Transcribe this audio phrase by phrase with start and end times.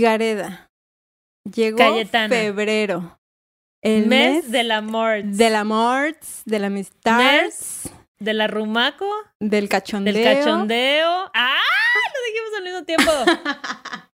[0.00, 0.70] Gareda.
[1.44, 1.78] Llegó
[2.28, 3.18] febrero.
[3.82, 5.24] El mes, del amor.
[5.24, 7.42] Del amor, de la amistad.
[8.20, 9.10] de la rumaco.
[9.40, 10.14] Del cachondeo.
[10.14, 11.30] Del cachondeo.
[11.34, 11.56] ¡Ah!
[12.14, 13.10] Lo dijimos al mismo tiempo.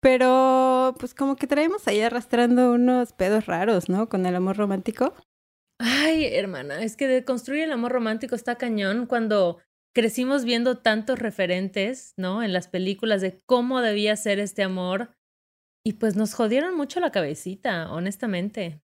[0.00, 4.08] Pero, pues como que traemos ahí arrastrando unos pedos raros, ¿no?
[4.08, 5.14] Con el amor romántico.
[5.80, 9.58] Ay, hermana, es que de construir el amor romántico está cañón cuando
[9.94, 12.42] crecimos viendo tantos referentes, ¿no?
[12.42, 15.14] En las películas de cómo debía ser este amor
[15.84, 18.82] y pues nos jodieron mucho la cabecita, honestamente.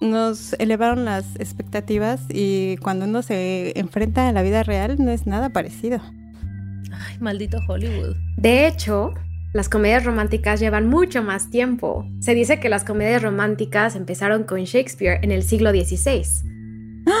[0.00, 5.26] Nos elevaron las expectativas y cuando uno se enfrenta a la vida real no es
[5.26, 6.00] nada parecido.
[6.90, 8.16] Ay, maldito Hollywood.
[8.36, 9.12] De hecho,
[9.52, 12.06] las comedias románticas llevan mucho más tiempo.
[12.20, 16.22] Se dice que las comedias románticas empezaron con Shakespeare en el siglo XVI.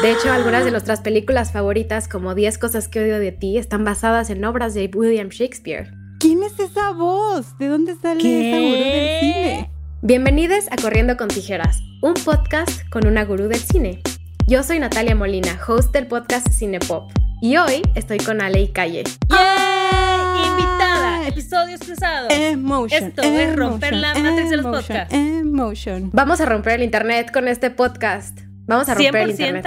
[0.02, 3.84] De hecho, algunas de nuestras películas favoritas, como 10 cosas que odio de ti, están
[3.84, 5.90] basadas en obras de William Shakespeare.
[6.20, 7.58] ¿Quién es esa voz?
[7.58, 9.70] ¿De dónde sale esa gurú del cine?
[10.02, 14.02] Bienvenidos a Corriendo con Tijeras, un podcast con una gurú del cine.
[14.46, 19.04] Yo soy Natalia Molina, host del podcast Cinepop, y hoy estoy con Ale y Calle.
[19.30, 20.48] ¡Yay!
[20.48, 22.32] Invitada, episodios cruzados.
[22.32, 23.04] Emotion.
[23.04, 25.14] Esto es romper la matriz de los podcasts.
[25.14, 26.10] Emotion.
[26.12, 28.47] Vamos a romper el internet con este podcast.
[28.68, 29.66] Vamos a romper el internet.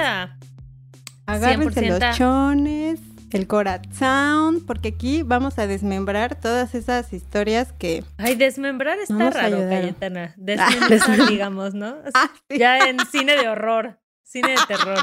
[1.25, 2.99] Agárrense los chones
[3.31, 8.03] el corazón, porque aquí vamos a desmembrar todas esas historias que...
[8.17, 10.33] Ay, desmembrar está raro, Cayetana.
[10.37, 11.95] Desmembrar, digamos, ¿no?
[12.13, 14.97] Ah, ya en cine de horror, cine de terror.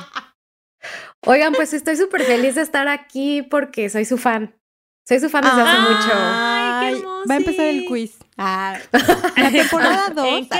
[1.26, 4.54] Oigan, pues estoy súper feliz de estar aquí porque soy su fan.
[5.06, 6.12] Soy su fan desde hace mucho.
[6.12, 7.28] Ay, qué hermoso.
[7.28, 8.18] Va a empezar el quiz.
[8.38, 8.78] Ah,
[9.36, 10.48] la temporada 2.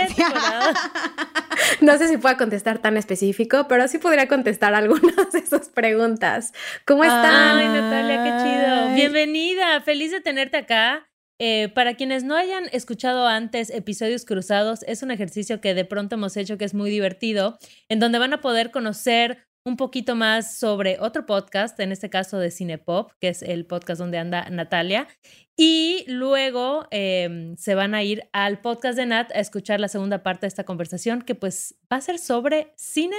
[1.81, 6.53] No sé si pueda contestar tan específico, pero sí podría contestar algunas de sus preguntas.
[6.85, 7.59] ¿Cómo están?
[7.59, 8.95] Ay, Natalia, qué chido.
[8.95, 11.09] Bienvenida, feliz de tenerte acá.
[11.41, 16.17] Eh, para quienes no hayan escuchado antes episodios cruzados, es un ejercicio que de pronto
[16.17, 17.59] hemos hecho que es muy divertido,
[17.89, 22.39] en donde van a poder conocer un poquito más sobre otro podcast, en este caso
[22.39, 25.09] de Cinepop, que es el podcast donde anda Natalia.
[25.57, 30.23] Y luego em, se van a ir al podcast de Nat a escuchar la segunda
[30.23, 33.17] parte de esta conversación, que pues va a ser sobre cine,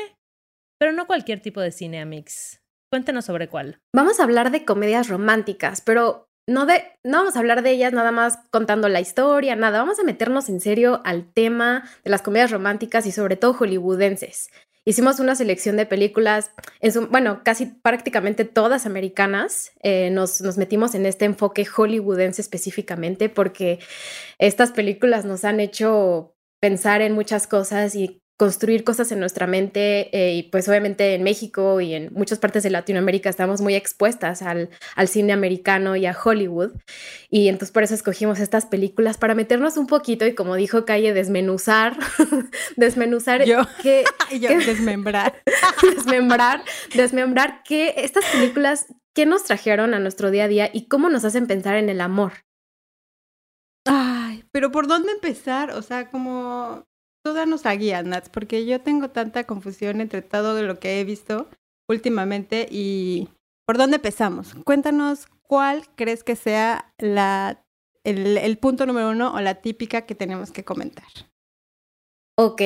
[0.79, 2.61] pero no cualquier tipo de cine, Amix.
[2.91, 3.79] Cuéntenos sobre cuál.
[3.95, 7.93] Vamos a hablar de comedias románticas, pero no, de, no vamos a hablar de ellas
[7.93, 9.79] nada más contando la historia, nada.
[9.79, 14.49] Vamos a meternos en serio al tema de las comedias románticas y sobre todo hollywoodenses.
[14.89, 16.49] Hicimos una selección de películas,
[16.81, 19.71] en su, bueno, casi prácticamente todas americanas.
[19.83, 23.77] Eh, nos, nos metimos en este enfoque hollywoodense específicamente porque
[24.39, 30.09] estas películas nos han hecho pensar en muchas cosas y construir cosas en nuestra mente
[30.17, 34.41] eh, y pues obviamente en México y en muchas partes de Latinoamérica estamos muy expuestas
[34.41, 36.71] al, al, cine americano y a Hollywood
[37.29, 41.13] y entonces por eso escogimos estas películas para meternos un poquito y como dijo Calle,
[41.13, 41.99] desmenuzar,
[42.77, 44.05] desmenuzar, yo, que,
[44.39, 45.43] yo desmembrar,
[45.81, 46.63] desmembrar,
[46.95, 51.25] desmembrar que estas películas, ¿qué nos trajeron a nuestro día a día y cómo nos
[51.25, 52.31] hacen pensar en el amor?
[53.83, 55.71] Ay, pero ¿por dónde empezar?
[55.71, 56.87] O sea, como
[57.29, 61.03] tú danos la guía, Nats, porque yo tengo tanta confusión entre todo lo que he
[61.03, 61.47] visto
[61.87, 63.29] últimamente y
[63.65, 64.55] ¿por dónde empezamos?
[64.63, 67.63] Cuéntanos cuál crees que sea la,
[68.03, 71.05] el, punto número uno o la típica que tenemos que comentar.
[72.35, 72.61] Ok,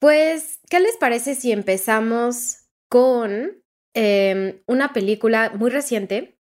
[0.00, 3.62] pues, ¿qué les parece si empezamos con
[3.94, 6.38] em, una película muy reciente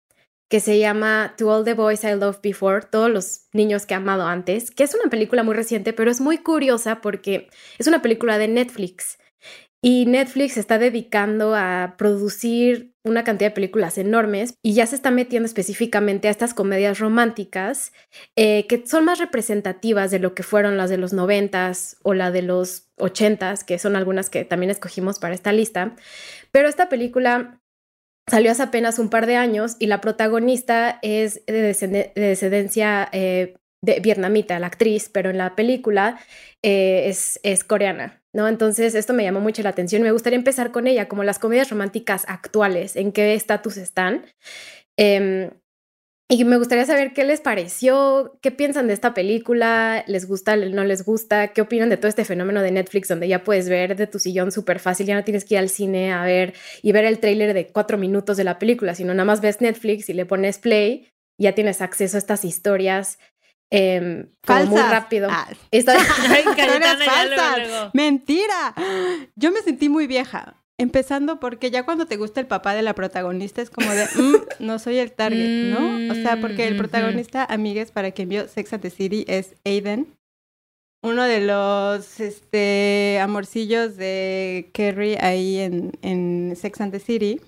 [0.51, 3.97] que se llama To All the Boys I Loved Before, todos los niños que he
[3.97, 8.03] amado antes, que es una película muy reciente, pero es muy curiosa porque es una
[8.03, 9.17] película de Netflix.
[9.81, 14.97] Y Netflix se está dedicando a producir una cantidad de películas enormes y ya se
[14.97, 17.93] está metiendo específicamente a estas comedias románticas
[18.37, 22.31] eh, que son más representativas de lo que fueron las de los noventas o la
[22.31, 25.95] de los ochentas, que son algunas que también escogimos para esta lista.
[26.51, 27.60] Pero esta película
[28.27, 34.59] Salió hace apenas un par de años y la protagonista es de, descendencia eh, vietnamita,
[34.59, 36.21] la actriz, pero en la película
[36.63, 38.47] eh, es, es coreana, ¿no?
[38.47, 40.03] Entonces esto me llamó mucho la atención.
[40.03, 44.27] Me gustaría empezar con ella, como las comedias románticas actuales, en qué estatus están.
[44.97, 45.51] Em,
[46.31, 50.85] y me gustaría saber qué les pareció, qué piensan de esta película, les gusta, no
[50.85, 54.07] les gusta, qué opinan de todo este fenómeno de Netflix donde ya puedes ver de
[54.07, 57.05] tu sillón súper fácil, ya no tienes que ir al cine a ver y ver
[57.05, 60.25] el tráiler de cuatro minutos de la película, sino nada más ves Netflix y le
[60.25, 63.19] pones play y ya tienes acceso a estas historias
[63.73, 64.27] eh,
[64.69, 65.29] muy rápido.
[65.31, 65.49] Ah.
[65.73, 65.99] Esta...
[65.99, 67.91] falsas.
[67.93, 68.75] Mentira.
[69.35, 72.95] Yo me sentí muy vieja Empezando porque ya cuando te gusta el papá de la
[72.95, 76.11] protagonista es como de, mm, no soy el target, ¿no?
[76.11, 79.57] O sea, porque el Mm, protagonista, amigues, para quien vio Sex and the City, es
[79.67, 80.07] Aiden,
[81.03, 87.41] uno de los este, amorcillos de Kerry ahí en, en Sex and the City.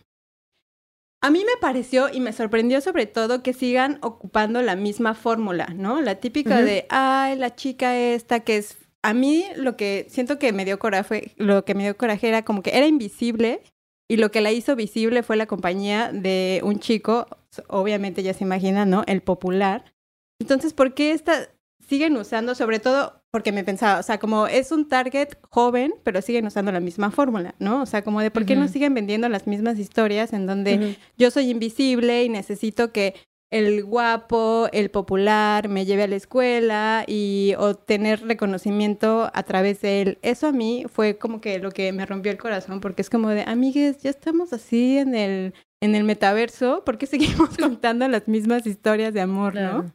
[1.22, 5.68] A mí me pareció y me sorprendió sobre todo que sigan ocupando la misma fórmula,
[5.74, 6.02] ¿no?
[6.02, 8.76] La típica de, ay, la chica esta que es...
[9.02, 12.44] A mí lo que siento que me dio coraje, lo que me dio coraje era
[12.44, 13.62] como que era invisible
[14.08, 17.26] y lo que la hizo visible fue la compañía de un chico,
[17.68, 19.02] obviamente ya se imagina, ¿no?
[19.06, 19.92] El popular.
[20.40, 21.48] Entonces, ¿por qué esta
[21.88, 26.20] siguen usando, sobre todo porque me pensaba, o sea, como es un target joven, pero
[26.20, 27.82] siguen usando la misma fórmula, ¿no?
[27.82, 31.30] O sea, como de por qué no siguen vendiendo las mismas historias en donde yo
[31.30, 33.14] soy invisible y necesito que
[33.52, 40.00] el guapo, el popular me lleve a la escuela y obtener reconocimiento a través de
[40.00, 40.18] él.
[40.22, 43.28] Eso a mí fue como que lo que me rompió el corazón, porque es como
[43.28, 45.52] de, amigues, ya estamos así en el,
[45.82, 49.94] en el metaverso, ¿por qué seguimos contando las mismas historias de amor, no?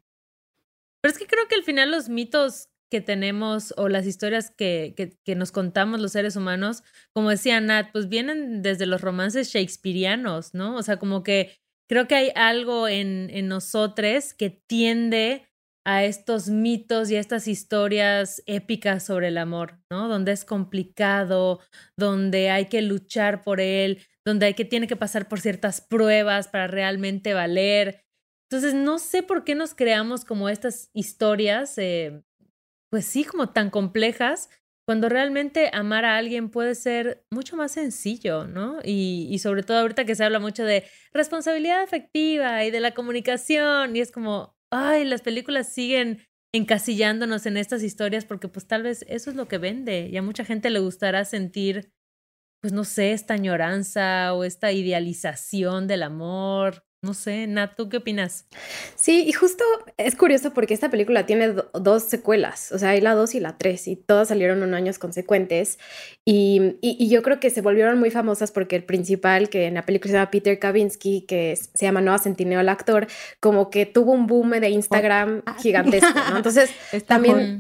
[1.02, 4.94] Pero es que creo que al final los mitos que tenemos o las historias que,
[4.96, 9.50] que, que nos contamos los seres humanos, como decía Nat, pues vienen desde los romances
[9.50, 10.76] shakespearianos, ¿no?
[10.76, 15.48] O sea, como que creo que hay algo en, en nosotros que tiende
[15.88, 20.10] a estos mitos y a estas historias épicas sobre el amor, ¿no?
[20.10, 21.62] Donde es complicado,
[21.98, 26.50] donde hay que luchar por él, donde hay que tiene que pasar por ciertas pruebas
[26.50, 28.04] para realmente valer.
[28.52, 32.22] Entonces, no sé por qué nos creamos como estas historias, eh,
[32.92, 34.50] pues sí, como tan complejas,
[34.88, 38.80] cuando realmente amar a alguien puede ser mucho más sencillo, ¿no?
[38.86, 42.94] Y, y sobre todo ahorita que se habla mucho de responsabilidad afectiva y de la
[42.94, 46.26] comunicación, y es como, ay, las películas siguen
[46.56, 50.22] encasillándonos en estas historias porque pues tal vez eso es lo que vende y a
[50.22, 51.92] mucha gente le gustará sentir,
[52.62, 56.87] pues no sé, esta añoranza o esta idealización del amor.
[57.08, 58.46] No sé, Nat, ¿tú qué opinas?
[58.96, 59.64] Sí, y justo
[59.96, 63.40] es curioso porque esta película tiene do- dos secuelas, o sea, hay la 2 y
[63.40, 65.80] la 3, y todas salieron en años consecuentes.
[66.26, 69.76] Y, y- y yo creo que se volvieron muy famosas porque el principal, que en
[69.76, 73.08] la película se llama Peter Kavinsky, que es- se llama Noah Centineo, el actor,
[73.40, 75.56] como que tuvo un boom de Instagram Ah.
[75.62, 76.36] gigantesco, ¿no?
[76.36, 77.60] Entonces Está También-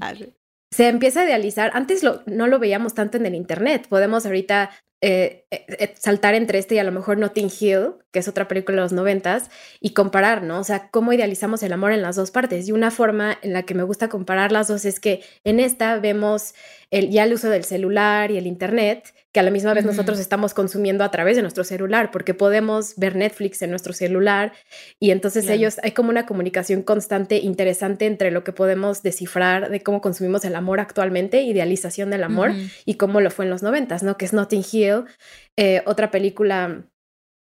[0.71, 1.71] se empieza a idealizar.
[1.73, 3.87] Antes lo- no lo veíamos tanto en el Internet.
[3.87, 4.71] Podemos ahorita
[5.01, 8.47] eh, eh, eh, saltar entre este y a lo mejor Notting Hill, que es otra
[8.47, 10.59] película de los noventas, y comparar, ¿no?
[10.59, 12.67] O sea, cómo idealizamos el amor en las dos partes.
[12.67, 15.99] Y una forma en la que me gusta comparar las dos es que en esta
[15.99, 16.55] vemos
[16.89, 19.91] el, ya el uso del celular y el Internet, que a la misma vez Ujú.
[19.91, 24.53] nosotros estamos consumiendo a través de nuestro celular, porque podemos ver Netflix en nuestro celular
[24.99, 29.81] y entonces ellos, hay como una comunicación constante, interesante entre lo que podemos descifrar de
[29.81, 32.59] cómo consumimos el amor actualmente, idealización del amor, Ujú.
[32.85, 34.17] y cómo lo fue en los noventas, ¿no?
[34.17, 34.86] Que es Notting Hill,
[35.57, 36.83] eh, otra película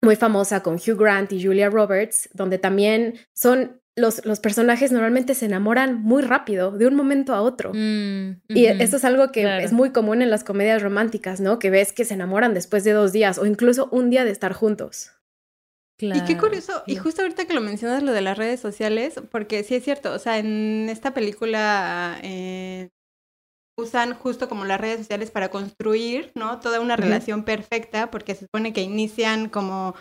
[0.03, 5.35] muy famosa con Hugh Grant y Julia Roberts, donde también son los, los personajes normalmente
[5.35, 7.73] se enamoran muy rápido, de un momento a otro.
[7.75, 9.65] Mm, Y esto es algo que claro.
[9.65, 11.59] es muy común en las comedias románticas, ¿no?
[11.59, 14.53] Que ves que se enamoran después de dos días o incluso un día de estar
[14.53, 15.13] juntos.
[16.03, 19.63] Y qué curioso, y justo ahorita que lo mencionas lo de las redes sociales, porque
[19.65, 22.89] sí es cierto, o sea, en esta película eh,
[23.81, 26.61] usan justo como las redes sociales para construir, ¿no?
[26.61, 29.95] Toda una relación perfecta, porque se supone que inician como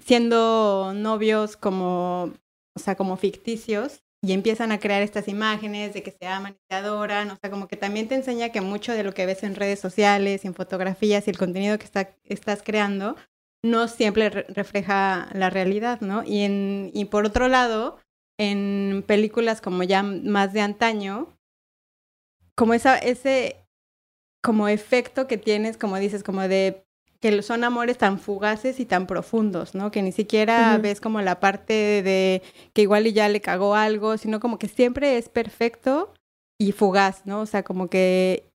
[0.00, 2.32] siendo novios como,
[2.76, 6.60] o sea, como ficticios y empiezan a crear estas imágenes de que se aman y
[6.70, 9.42] se adoran, o sea, como que también te enseña que mucho de lo que ves
[9.42, 13.16] en redes sociales en fotografías y el contenido que está, estás creando
[13.64, 16.24] no siempre re- refleja la realidad, ¿no?
[16.24, 17.98] Y, en, y por otro lado,
[18.38, 21.28] en películas como ya más de antaño,
[22.62, 23.56] como esa, ese
[24.42, 26.84] como efecto que tienes, como dices, como de
[27.20, 29.90] que son amores tan fugaces y tan profundos, ¿no?
[29.90, 32.42] Que ni siquiera ves como la parte de
[32.72, 36.12] que igual y ya le cagó algo, sino como que siempre es perfecto
[36.60, 37.40] y fugaz, ¿no?
[37.40, 38.48] O sea, como que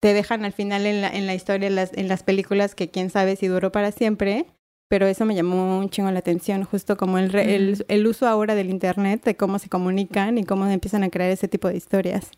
[0.00, 2.90] te dejan al final en la, en la historia, en las, en las películas, que
[2.90, 4.46] quién sabe si duró para siempre,
[4.88, 8.26] pero eso me llamó un chingo la atención, justo como el, re- el, el uso
[8.26, 11.76] ahora del Internet, de cómo se comunican y cómo empiezan a crear ese tipo de
[11.76, 12.30] historias.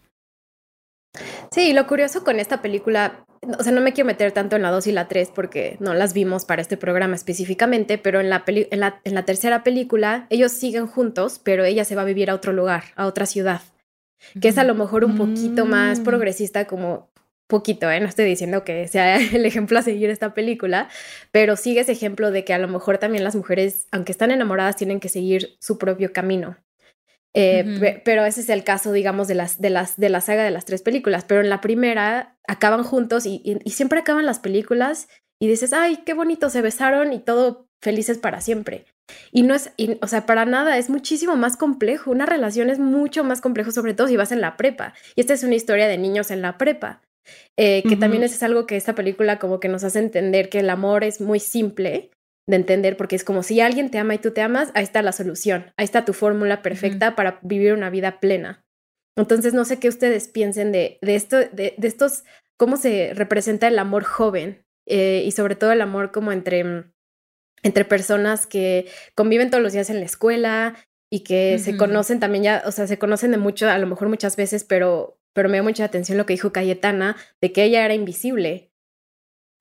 [1.53, 3.25] Sí, lo curioso con esta película,
[3.59, 5.95] o sea, no me quiero meter tanto en la 2 y la 3 porque no
[5.95, 9.63] las vimos para este programa específicamente, pero en la, peli- en la, en la tercera
[9.63, 13.27] película ellos siguen juntos, pero ella se va a vivir a otro lugar, a otra
[13.27, 13.63] ciudad,
[14.41, 16.05] que es a lo mejor un poquito más Mm.
[16.05, 17.11] progresista como
[17.47, 18.01] poquito, ¿eh?
[18.01, 20.89] No estoy diciendo que sea el ejemplo a seguir esta película,
[21.31, 24.77] pero sigue ese ejemplo de que a lo mejor también las mujeres, aunque están enamoradas,
[24.77, 26.57] tienen que seguir su propio camino.
[27.37, 30.51] Eh, pero ese es el caso, digamos, de las, de las, de la saga de
[30.51, 31.25] las tres películas.
[31.27, 35.09] Pero en la primera acaban juntos y, y- y siempre acaban las películas
[35.41, 38.85] y dices, ay, qué bonito, se besaron y todo felices para siempre.
[39.33, 42.11] Y no es, o sea, para nada, es muchísimo más complejo.
[42.11, 44.95] Una relación es mucho más complejo, sobre todo si vas en la prepa.
[45.17, 47.03] Y esta es una historia de niños en la prepa.
[47.59, 50.69] Eh, que también es algo que esta película como que nos hace entender que el
[50.71, 52.11] amor es muy simple
[52.47, 55.03] de entender porque es como si alguien te ama y tú te amas, ahí está
[55.03, 58.65] la solución, ahí está tu fórmula perfecta para vivir una vida plena.
[59.17, 62.25] Entonces no sé qué ustedes piensen de, de esto, de, de, estos,
[62.57, 66.85] cómo se representa el amor joven eh, y sobre todo el amor como entre
[67.65, 70.75] entre personas que conviven todos los días en la escuela
[71.11, 74.09] y que se conocen también ya, o sea, se conocen de mucho, a lo mejor
[74.09, 77.85] muchas veces, pero, pero me da mucha atención lo que dijo Cayetana, de que ella
[77.85, 78.71] era invisible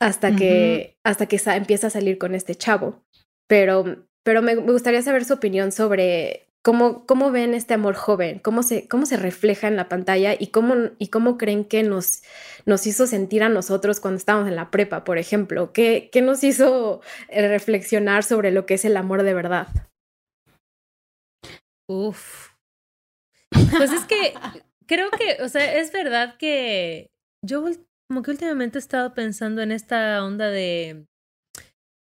[0.03, 3.03] hasta que, hasta que empieza a salir con este chavo.
[3.47, 8.39] Pero, pero me, gustaría saber su opinión sobre ¿Cómo, ¿Cómo, ven este amor joven?
[8.39, 10.33] ¿Cómo se, ¿Cómo se refleja en la pantalla?
[10.39, 12.23] ¿Y cómo, y cómo creen que nos,
[12.65, 15.73] nos hizo sentir a nosotros cuando estábamos en la prepa, por ejemplo?
[15.73, 19.67] ¿Qué, ¿Qué nos hizo eh, reflexionar sobre lo que es el amor de verdad?
[21.89, 22.51] Uf.
[23.49, 24.33] Pues es que
[24.87, 27.07] creo que, o sea, es verdad que
[27.43, 27.65] yo
[28.13, 31.07] como que últimamente he estado pensando en esta onda de,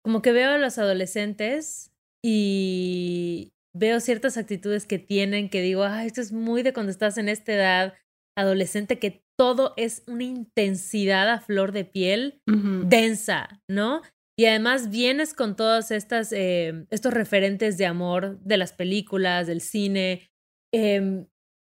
[0.01, 1.91] como que veo a los adolescentes
[2.23, 7.17] y, veo ciertas actitudes que tienen que digo, ah, esto es muy de cuando estás
[7.17, 7.93] en esta edad
[8.37, 14.01] adolescente que todo es una intensidad a flor de piel densa, ¿no?
[14.37, 19.59] Y además vienes con todos estas, eh, estos referentes de amor de las películas, del
[19.59, 20.29] cine,
[20.73, 21.25] eh,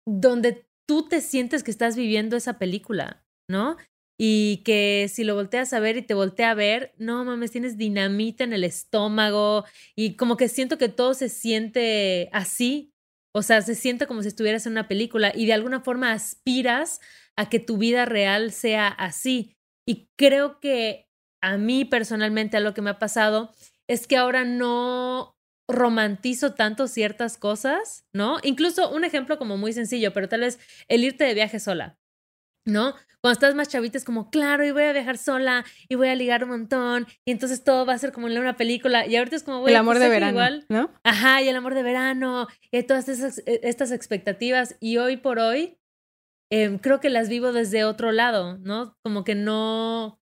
[0.08, 3.76] donde tú te sientes que estás viviendo esa película, ¿no?
[4.24, 7.76] Y que si lo volteas a ver y te voltea a ver, no mames, tienes
[7.76, 12.94] dinamita en el estómago y como que siento que todo se siente así,
[13.34, 17.02] o sea, se siente como si estuvieras en una película y de alguna forma aspiras
[17.36, 19.56] a que tu vida real sea así.
[19.88, 21.08] Y creo que
[21.42, 23.52] a mí personalmente a lo que me ha pasado
[23.90, 25.36] es que ahora no
[25.68, 28.38] romantizo tanto ciertas cosas, ¿no?
[28.44, 30.60] Incluso un ejemplo como muy sencillo, pero tal vez
[30.90, 31.98] el irte de viaje sola.
[32.66, 32.94] ¿No?
[33.22, 36.16] Cuando estás más chavita es como, claro, y voy a viajar sola y voy a
[36.16, 39.36] ligar un montón y entonces todo va a ser como en una película y ahorita
[39.36, 40.92] es como, el amor pues de verano, ¿no?
[41.04, 45.38] Ajá, y el amor de verano y todas esas, e, estas expectativas y hoy por
[45.40, 45.78] hoy
[46.52, 48.98] em, creo que las vivo desde otro lado, ¿no?
[49.04, 50.21] Como que no,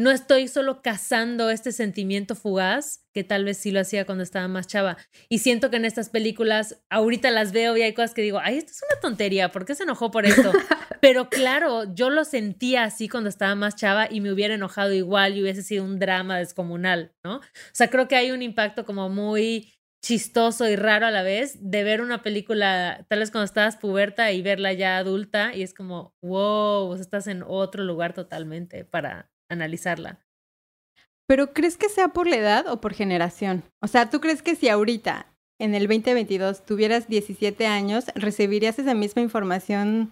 [0.00, 4.48] no estoy solo cazando este sentimiento fugaz, que tal vez sí lo hacía cuando estaba
[4.48, 4.96] más chava.
[5.28, 8.56] Y siento que en estas películas, ahorita las veo y hay cosas que digo, ay,
[8.56, 10.52] esto es una tontería, ¿por qué se enojó por esto?
[11.02, 15.36] Pero claro, yo lo sentía así cuando estaba más chava y me hubiera enojado igual
[15.36, 17.36] y hubiese sido un drama descomunal, ¿no?
[17.36, 17.42] O
[17.72, 21.84] sea, creo que hay un impacto como muy chistoso y raro a la vez de
[21.84, 26.14] ver una película tal vez cuando estabas puberta y verla ya adulta y es como,
[26.22, 30.20] wow, estás en otro lugar totalmente para analizarla.
[31.26, 33.62] Pero ¿crees que sea por la edad o por generación?
[33.80, 35.26] O sea, ¿tú crees que si ahorita,
[35.60, 40.10] en el 2022, tuvieras 17 años, recibirías esa misma información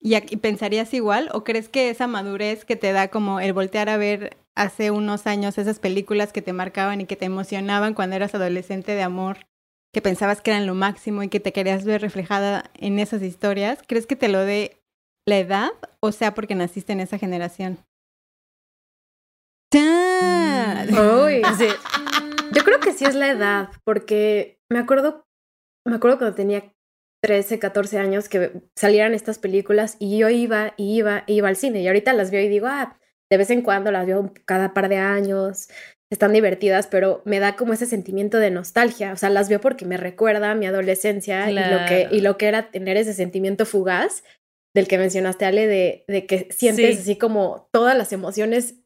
[0.00, 1.30] y, pensarías igual?
[1.32, 5.26] ¿O crees que esa madurez que te da como el voltear a ver hace unos
[5.26, 9.46] años esas películas que te marcaban y que te emocionaban cuando eras adolescente de amor,
[9.92, 13.80] que pensabas que eran lo máximo y que te querías ver reflejada en esas historias,
[13.86, 14.76] ¿crees que te lo dé
[15.26, 15.70] la edad
[16.00, 17.78] o sea porque naciste en esa generación?
[22.52, 25.24] Yo creo que sí es la edad, porque me acuerdo,
[25.86, 26.72] me acuerdo cuando tenía
[27.22, 31.80] 13, 14 años que salieran estas películas y yo iba y iba iba al cine.
[31.80, 32.98] Y ahorita las veo y digo, ah,
[33.30, 35.68] de vez en cuando las veo cada par de años,
[36.10, 39.86] están divertidas, pero me da como ese sentimiento de nostalgia, o sea, las veo porque
[39.86, 43.64] me recuerda a mi adolescencia y, lo que, y lo que era tener ese sentimiento
[43.64, 44.22] fugaz
[44.74, 48.81] del que mencionaste, Ale, de, de que sientes así como todas las emociones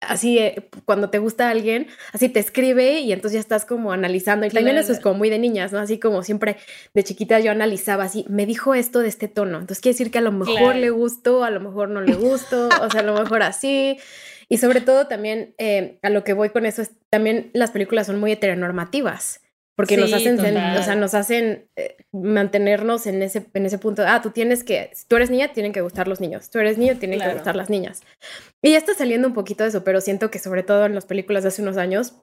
[0.00, 4.46] así eh, cuando te gusta alguien, así te escribe y entonces ya estás como analizando.
[4.46, 5.78] Y también eso es como muy de niñas, ¿no?
[5.78, 6.56] Así como siempre
[6.94, 9.58] de chiquita yo analizaba así, me dijo esto de este tono.
[9.58, 12.68] Entonces quiere decir que a lo mejor le gustó, a lo mejor no le gustó,
[12.80, 13.98] o sea, a lo mejor así.
[14.48, 18.06] Y sobre todo también eh, a lo que voy con eso es también las películas
[18.06, 19.42] son muy heteronormativas
[19.78, 24.02] porque nos hacen, o sea, nos hacen eh, mantenernos en ese, en ese punto.
[24.04, 26.50] Ah, tú tienes que, si tú eres niña, tienen que gustar los niños.
[26.50, 28.02] Tú eres niño, tienen que gustar las niñas.
[28.60, 31.06] Y ya está saliendo un poquito de eso, pero siento que sobre todo en las
[31.06, 32.14] películas de hace unos años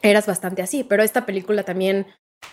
[0.00, 0.84] eras bastante así.
[0.84, 2.06] Pero esta película también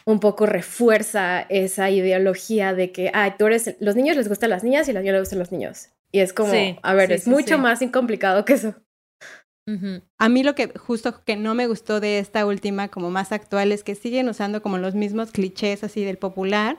[0.05, 4.63] un poco refuerza esa ideología de que, ah, tú eres, los niños les gustan las
[4.63, 5.89] niñas y las niñas les gustan los niños.
[6.11, 8.73] Y es como, a ver, es mucho más incomplicado que eso.
[10.17, 13.71] A mí lo que justo que no me gustó de esta última, como más actual,
[13.71, 16.77] es que siguen usando como los mismos clichés así del popular.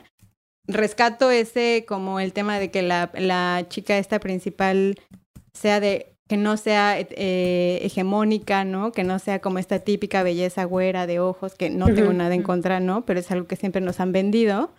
[0.66, 4.98] Rescato ese como el tema de que la, la chica esta principal
[5.52, 8.92] sea de que no sea eh, hegemónica, ¿no?
[8.92, 12.44] Que no sea como esta típica belleza güera de ojos, que no tengo nada en
[12.44, 13.04] contra, ¿no?
[13.04, 14.72] Pero es algo que siempre nos han vendido.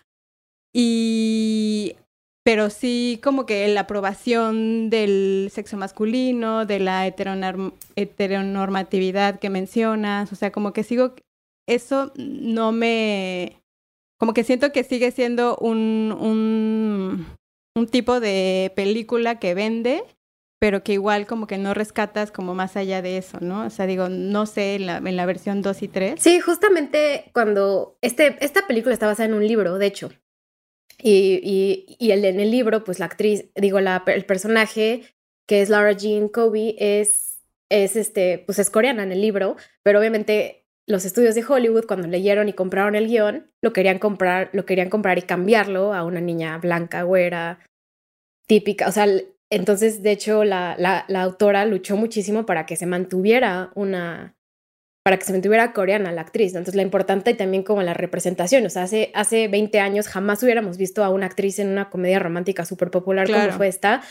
[0.72, 1.96] Y
[2.44, 10.36] pero sí como que la aprobación del sexo masculino, de la heteronormatividad que mencionas, o
[10.36, 11.14] sea, como que sigo,
[11.68, 13.62] eso no me,
[14.18, 17.26] como que siento que sigue siendo un,
[17.76, 20.02] un, tipo de película que vende,
[20.60, 23.66] pero que igual como que no rescatas como más allá de eso, ¿no?
[23.66, 26.22] O sea, digo, no sé, en la, en la versión 2 y 3.
[26.22, 30.10] Sí, justamente cuando este, esta película está basada en un libro, de hecho.
[31.04, 35.02] Y, y, el, en el libro, pues la actriz, digo, la, el personaje,
[35.48, 39.98] que es Laura Jean Kobe, es, es, este, pues es coreana en el libro, pero
[39.98, 44.64] obviamente los estudios de Hollywood, cuando leyeron y compraron el guion, lo querían comprar, lo
[44.64, 47.58] querían comprar y cambiarlo a una niña blanca, güera,
[48.46, 48.88] típica.
[48.88, 49.06] O sea,
[49.50, 54.36] entonces, de hecho, la, la, la, autora luchó muchísimo para que se mantuviera una,
[55.04, 56.52] para que se mantuviera coreana la actriz.
[56.52, 58.64] Entonces, la importante y también como la representación.
[58.66, 62.18] O sea, hace, hace 20 años jamás hubiéramos visto a una actriz en una comedia
[62.18, 64.02] romántica súper popular como fue esta.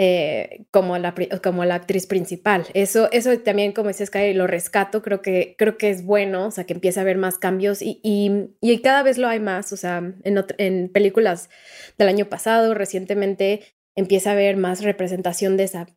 [0.00, 2.66] Eh, como, la, como la actriz principal.
[2.72, 6.50] Eso, eso también, como dices, Sky, lo rescato, creo que, creo que es bueno, o
[6.52, 9.72] sea, que empieza a haber más cambios y, y, y cada vez lo hay más,
[9.72, 11.50] o sea, en, en películas
[11.98, 13.62] del año pasado, recientemente,
[13.96, 15.88] empieza a haber más representación de esa,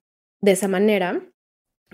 [0.42, 1.22] de esa manera.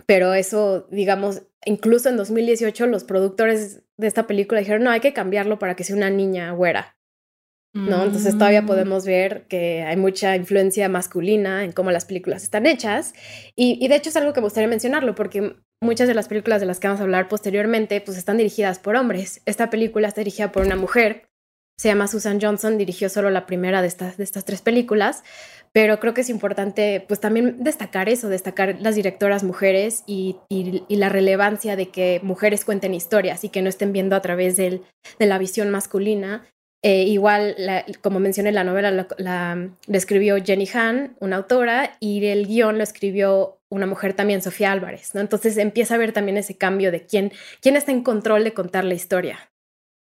[0.05, 5.13] Pero eso, digamos, incluso en 2018 los productores de esta película dijeron, no, hay que
[5.13, 6.95] cambiarlo para que sea una niña güera.
[7.73, 8.05] ¿No?
[8.05, 8.65] Entonces todavía mm.
[8.65, 13.13] podemos ver que hay mucha influencia masculina en cómo las películas están hechas.
[13.55, 16.59] Y, y, de hecho es algo que me gustaría mencionarlo porque muchas de las películas
[16.59, 19.43] de las que vamos a hablar posteriormente pues están dirigidas por hombres.
[19.45, 21.27] Esta película está dirigida por una mujer
[21.79, 25.23] se llama Susan Johnson, dirigió solo la primera de estas, de estas tres películas,
[25.73, 30.85] pero creo que es importante pues también destacar eso, destacar las directoras mujeres y, y,
[30.95, 34.83] la relevancia de que mujeres cuenten historias y que no estén viendo a través del,
[35.19, 36.45] de la visión masculina.
[36.83, 37.55] Eh, igual,
[38.01, 42.83] como mencioné, la novela la, la, escribió Jenny Han, una autora, y el guion lo
[42.83, 45.21] escribió una mujer también, Sofía Álvarez, ¿no?
[45.21, 48.83] Entonces empieza a ver también ese cambio de quién, quién está en control de contar
[48.85, 49.49] la historia,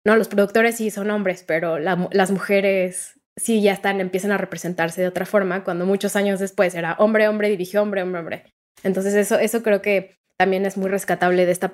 [0.06, 5.02] no, los productores sí son hombres, pero las mujeres sí ya están, empiezan a representarse
[5.02, 8.44] de otra forma, cuando muchos años después era hombre, hombre, dirigió hombre, hombre, hombre.
[8.84, 11.72] Entonces eso, eso creo que también es muy rescatable de esta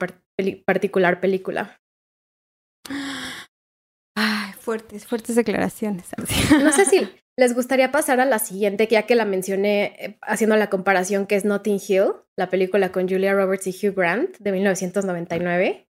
[0.65, 1.79] particular película.
[4.15, 6.09] Ay, fuertes, fuertes declaraciones.
[6.61, 10.55] No sé si les gustaría pasar a la siguiente, ya que la mencioné eh, haciendo
[10.57, 14.51] la comparación, que es Notting Hill, la película con Julia Roberts y Hugh Grant de
[14.51, 15.87] 1999.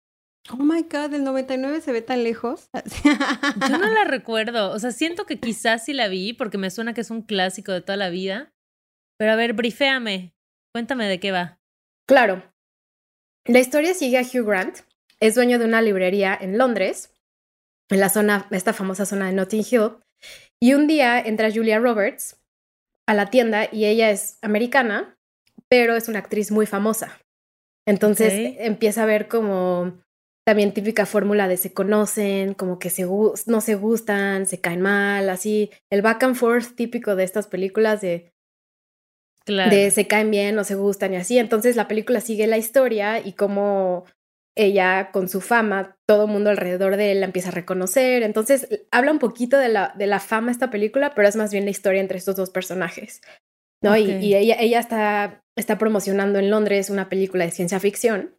[0.51, 2.69] Oh my God, el 99 se ve tan lejos.
[3.69, 4.71] Yo no la recuerdo.
[4.71, 7.71] O sea, siento que quizás sí la vi porque me suena que es un clásico
[7.71, 8.51] de toda la vida.
[9.17, 10.33] Pero a ver, briféame.
[10.73, 11.59] Cuéntame de qué va.
[12.07, 12.43] Claro.
[13.45, 14.79] La historia sigue a Hugh Grant.
[15.19, 17.13] Es dueño de una librería en Londres,
[17.89, 19.97] en la zona, esta famosa zona de Notting Hill.
[20.62, 22.39] Y un día entra Julia Roberts
[23.07, 25.17] a la tienda y ella es americana,
[25.67, 27.19] pero es una actriz muy famosa.
[27.88, 29.99] Entonces empieza a ver como
[30.49, 33.05] también típica fórmula de se conocen, como que se,
[33.45, 38.01] no se gustan, se caen mal, así, el back and forth típico de estas películas
[38.01, 38.33] de,
[39.45, 41.38] de se caen bien, no se gustan y así.
[41.38, 44.05] Entonces la película sigue la historia y como
[44.57, 48.23] ella con su fama, todo el mundo alrededor de él la empieza a reconocer.
[48.23, 51.65] Entonces habla un poquito de la, de la fama esta película, pero es más bien
[51.65, 53.21] la historia entre estos dos personajes.
[53.83, 53.95] ¿no?
[53.95, 58.35] Y, y, ella, ella está, está promocionando en Londres una película de ciencia ficción.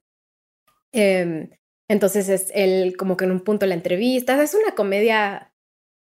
[0.92, 1.50] Eh,
[1.90, 4.40] entonces es él como que en un punto la entrevista.
[4.40, 5.52] Es una comedia,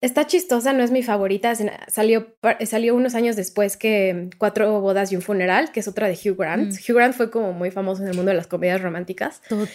[0.01, 1.53] está chistosa, no es mi favorita.
[1.88, 6.14] Salió, salió unos años después que Cuatro bodas y un funeral, que es otra de
[6.14, 6.73] Hugh Grant.
[6.73, 6.77] Mm.
[6.77, 9.42] Hugh Grant fue como muy famoso en el mundo de las comedias románticas.
[9.49, 9.68] Total.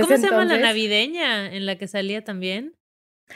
[0.00, 2.74] ¿Cómo se llama la navideña en la que salía también?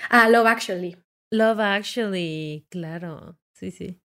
[0.09, 0.97] Ah, Love Actually.
[1.31, 3.37] Love Actually, claro.
[3.53, 4.01] Sí, sí.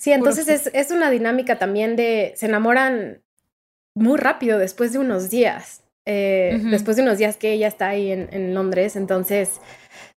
[0.00, 3.22] Sí, entonces es, es una dinámica también de se enamoran
[3.94, 5.83] muy rápido después de unos días.
[6.06, 9.60] Eh, después de unos días que ella está ahí en, en Londres, entonces,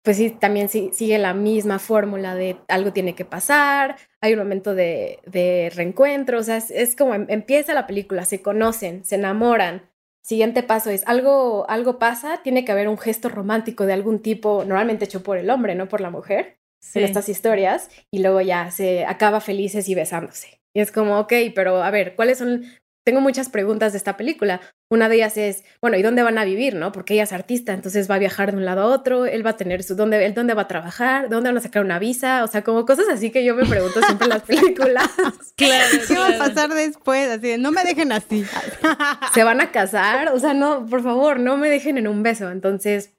[0.02, 4.40] pues sí, también sí, sigue la misma fórmula de algo tiene que pasar, hay un
[4.40, 9.16] momento de, de reencuentro, o sea, es, como em, empieza la película, se conocen, se
[9.16, 9.90] enamoran.
[10.24, 14.64] Siguiente paso es algo, algo pasa, tiene que haber un gesto romántico de algún tipo,
[14.66, 16.58] normalmente hecho por el hombre, no por la mujer,
[16.94, 20.62] en estas historias, y luego ya se acaba felices y besándose.
[20.74, 22.64] Y es como, ok, pero a ver, ¿cuáles son
[23.06, 24.62] tengo muchas preguntas de esta película.
[24.90, 26.92] Una de ellas es, bueno, ¿y dónde van a vivir, no?
[26.92, 29.52] Porque ella es artista, entonces va a viajar de un lado a otro, él va
[29.52, 31.30] a tener su, ¿dónde, él dónde va a trabajar?
[31.30, 32.44] ¿Dónde van a sacar una visa?
[32.44, 35.08] O sea, como cosas así que yo me pregunto siempre en las películas.
[35.56, 37.30] claro, ¿Qué va a pasar después?
[37.30, 38.44] Así no me dejen así.
[39.36, 40.30] ¿Se van a casar?
[40.30, 42.50] O sea, no, por favor, no me dejen en un beso.
[42.50, 43.14] Entonces,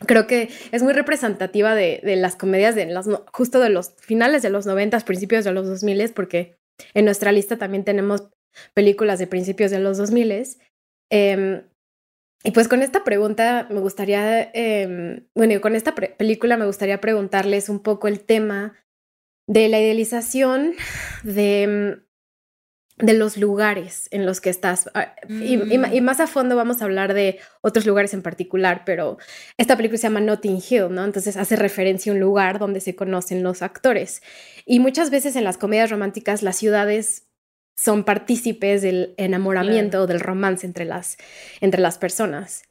[0.00, 4.42] creo que es muy representativa de, de las comedias de las, justo de los finales
[4.42, 6.58] de los noventas, principios de los dos miles, porque
[6.92, 8.28] en nuestra lista también tenemos
[8.74, 10.58] películas de principios de los dos miles.
[11.10, 11.62] Em,
[12.44, 17.68] y pues con esta pregunta me gustaría, eh, bueno, con esta película me gustaría preguntarles
[17.68, 18.74] un poco el tema
[19.48, 20.74] de la idealización
[21.22, 22.06] de
[22.98, 24.90] de los lugares en los que estás.
[24.94, 26.02] Ah, y, mm.
[26.02, 29.18] más a fondo vamos a hablar de otros lugares en particular, pero
[29.58, 31.04] esta película se llama Notting Hill, ¿no?
[31.04, 34.22] Entonces hace referencia a un lugar donde se conocen los actores.
[34.64, 37.25] Y muchas veces en las comedias románticas las ciudades
[37.76, 41.16] son partícipes del enamoramiento o del romance entre las,
[41.60, 42.62] entre las personas.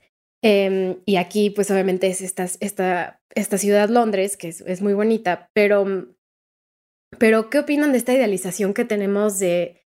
[0.44, 4.94] Em, y aquí, pues obviamente es esta, esta, esta ciudad Londres, que es, es muy
[4.94, 6.08] bonita, pero,
[7.18, 9.86] pero ¿qué opinan de esta idealización que tenemos de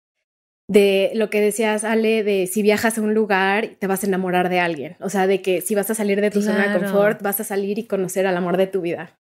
[0.69, 4.49] de lo que decías, Ale, de si viajas a un lugar, te vas a enamorar
[4.49, 4.97] de alguien.
[4.99, 7.45] O sea, de que si vas a salir de tu zona de confort, vas a
[7.45, 9.17] salir y conocer al amor de tu vida.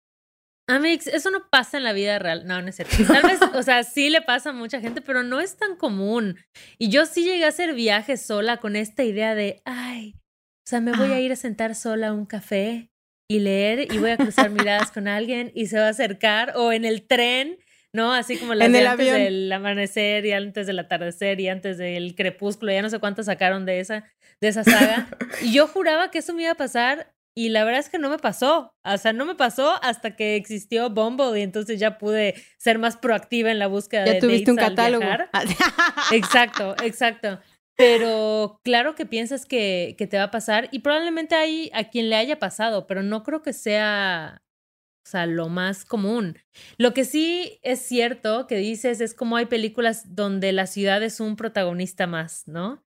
[0.71, 2.45] Amix, eso no pasa en la vida real.
[2.45, 2.95] No, no es cierto.
[3.07, 6.37] Tal vez, o sea, sí le pasa a mucha gente, pero no es tan común.
[6.77, 10.81] Y yo sí llegué a hacer viajes sola con esta idea de, ay, o sea,
[10.81, 11.19] me voy a ah.
[11.21, 12.89] ir a sentar sola a un café
[13.29, 16.71] y leer y voy a cruzar miradas con alguien y se va a acercar o
[16.71, 17.57] en el tren
[17.93, 18.13] ¿no?
[18.13, 22.71] Así como las de antes del amanecer y antes del atardecer y antes del crepúsculo,
[22.71, 24.05] ya no sé cuántas sacaron de esa,
[24.39, 25.07] de esa saga.
[25.41, 28.09] y yo juraba que eso me iba a pasar y la verdad es que no
[28.09, 28.73] me pasó.
[28.83, 32.97] O sea, no me pasó hasta que existió Bumble y entonces ya pude ser más
[32.97, 35.05] proactiva en la búsqueda ya de tuviste un catálogo.
[36.11, 37.39] exacto, exacto.
[37.77, 42.09] Pero claro que piensas que, que, te va a pasar y probablemente hay a quien
[42.09, 44.43] le haya pasado, pero no creo que sea
[45.03, 46.37] o sea, lo más común.
[46.77, 51.19] Lo que sí es cierto que dices es como hay películas donde la ciudad es
[51.19, 52.83] un protagonista más, ¿no?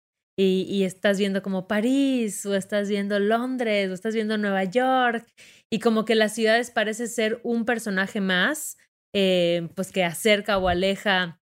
[0.40, 5.26] Y, estás viendo como París, o estás viendo Londres, o estás viendo Nueva York,
[5.68, 8.78] y como que las ciudades parece ser un personaje más,
[9.12, 11.40] eh, pues que acerca o aleja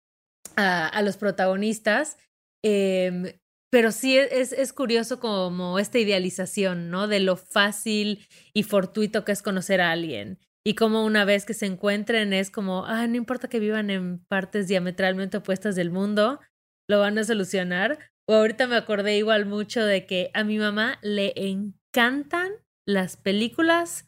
[0.54, 2.18] a, los protagonistas.
[2.64, 3.40] Eh,
[3.72, 7.08] pero sí es, es, curioso como esta idealización, ¿no?
[7.08, 11.54] De lo fácil y fortuito que es conocer a alguien y como una vez que
[11.54, 16.40] se encuentren es como, ah, no importa que vivan en partes diametralmente opuestas del mundo,
[16.88, 17.98] lo van a solucionar.
[18.28, 22.52] Ahorita me acordé igual mucho de que a mi mamá le encantan
[22.86, 24.06] las películas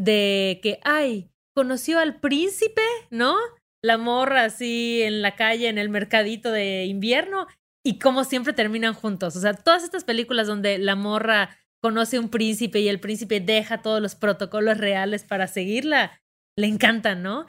[0.00, 3.36] de que, ay, conoció al príncipe, ¿no?
[3.82, 7.46] La morra así en la calle, en el mercadito de invierno,
[7.84, 9.36] y como siempre terminan juntos.
[9.36, 13.82] O sea, todas estas películas donde la morra conoce un príncipe y el príncipe deja
[13.82, 16.20] todos los protocolos reales para seguirla,
[16.56, 17.46] le encanta, ¿no?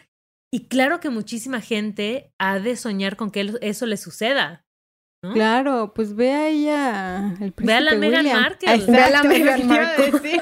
[0.52, 4.66] Y claro que muchísima gente ha de soñar con que eso le suceda.
[5.24, 5.34] ¿No?
[5.34, 8.86] Claro, pues ve a ella, el príncipe Ve a la Meghan Markle.
[8.88, 10.42] ve a la Meghan Markle.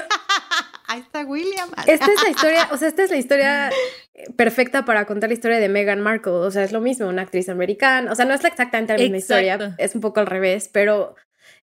[0.90, 1.68] Ahí está William.
[1.86, 3.70] Esta es la historia, o sea, esta es la historia
[4.36, 6.32] perfecta para contar la historia de Meghan Markle.
[6.32, 8.10] O sea, es lo mismo, una actriz americana.
[8.10, 11.14] O sea, no es exactamente la misma historia, es un poco al revés, pero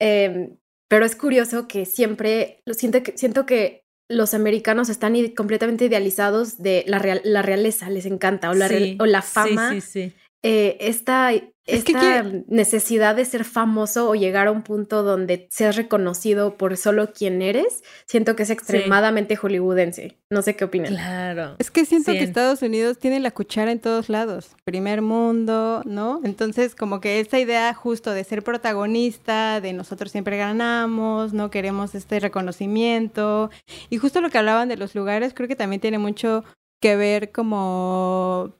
[0.00, 0.56] eh,
[0.90, 6.58] pero es curioso que siempre, lo siento que, siento que los americanos están completamente idealizados
[6.58, 8.68] de la, la realeza, les encanta, o la,
[8.98, 9.70] o la fama.
[9.70, 11.30] Sí, sí, eh, esta
[11.70, 17.12] esta necesidad de ser famoso o llegar a un punto donde seas reconocido por solo
[17.12, 20.16] quien eres, siento que es extremadamente hollywoodense.
[20.30, 20.92] No sé qué opinan.
[20.92, 21.56] Claro.
[21.58, 24.56] Es que siento que Estados Unidos tiene la cuchara en todos lados.
[24.64, 26.20] Primer mundo, ¿no?
[26.24, 31.50] Entonces, como que esta idea justo de ser protagonista, de nosotros siempre ganamos, ¿no?
[31.50, 33.50] Queremos este reconocimiento.
[33.88, 36.44] Y justo lo que hablaban de los lugares, creo que también tiene mucho
[36.80, 38.54] que ver como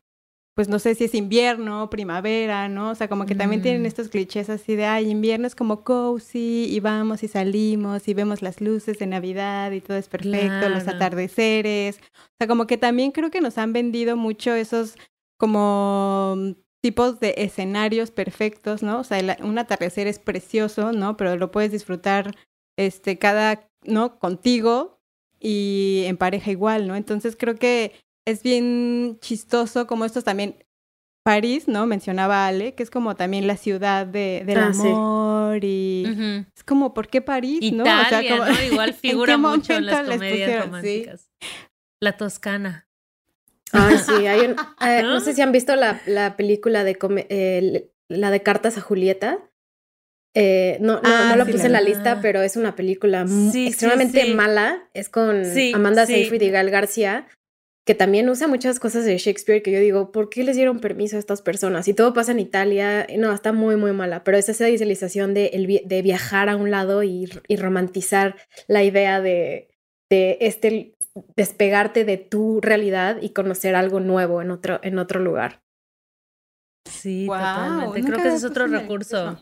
[0.55, 2.91] pues no sé si es invierno, primavera, ¿no?
[2.91, 3.87] O sea, como que también tienen mm.
[3.87, 8.43] estos clichés así de, ay, invierno es como cozy y vamos y salimos y vemos
[8.43, 11.99] las luces de Navidad y todo es perfecto, los atardeceres.
[11.99, 14.97] O sea, como que también creo que nos han vendido mucho esos
[15.39, 16.37] como
[16.83, 19.01] tipos de escenarios perfectos, ¿no?
[19.01, 21.17] O sea, un atardecer es precioso, ¿no?
[21.17, 22.35] Pero lo puedes disfrutar
[22.77, 24.19] este cada, ¿no?
[24.19, 25.01] contigo
[25.39, 26.97] y en pareja igual, ¿no?
[26.97, 27.93] Entonces creo que
[28.31, 30.57] es bien chistoso como estos también.
[31.23, 31.85] París, ¿no?
[31.85, 36.95] Mencionaba Ale, que es como también la ciudad de, del ah, amor y es como,
[36.95, 37.61] ¿por qué París?
[37.73, 37.83] ¿no?
[37.83, 38.63] O sea, como, ¿no?
[38.63, 41.31] Igual figura mucho en las comedias románticas.
[42.01, 42.89] La Toscana.
[43.73, 44.57] Ay, sí, hay un,
[44.89, 45.21] eh, ¿No?
[45.21, 46.97] sé si han visto la, la película de
[47.29, 49.39] eh, la de Cartas a Julieta.
[50.35, 52.75] Eh, no, no, Ah, no lo sí, puse la en la lista, pero es una
[52.77, 54.35] película Sí, extremadamente sí.
[54.35, 54.89] mala.
[54.95, 56.15] Es con Sí, Amanda sí.
[56.15, 57.27] Seyfried y Gal García,
[57.91, 61.17] que también usa muchas cosas de Shakespeare que yo digo, ¿por qué les dieron permiso
[61.17, 61.89] a estas personas?
[61.89, 63.05] Y todo pasa en Italia.
[63.13, 64.23] y No, está muy, muy mala.
[64.23, 68.37] Pero es esa idealización de, el vi- de viajar a un lado y, y romantizar
[68.69, 69.71] la idea de,
[70.09, 70.95] de este
[71.37, 75.61] despegarte de tu realidad y conocer algo nuevo en otro, en otro lugar.
[76.89, 78.03] Sí, totalmente.
[78.05, 79.41] Creo que ese es otro recurso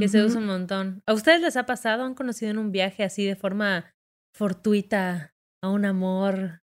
[0.00, 1.02] que se usa un montón.
[1.06, 2.04] ¿A ustedes les ha pasado?
[2.04, 3.92] ¿Han conocido en un viaje así de forma
[4.34, 6.62] fortuita a un amor?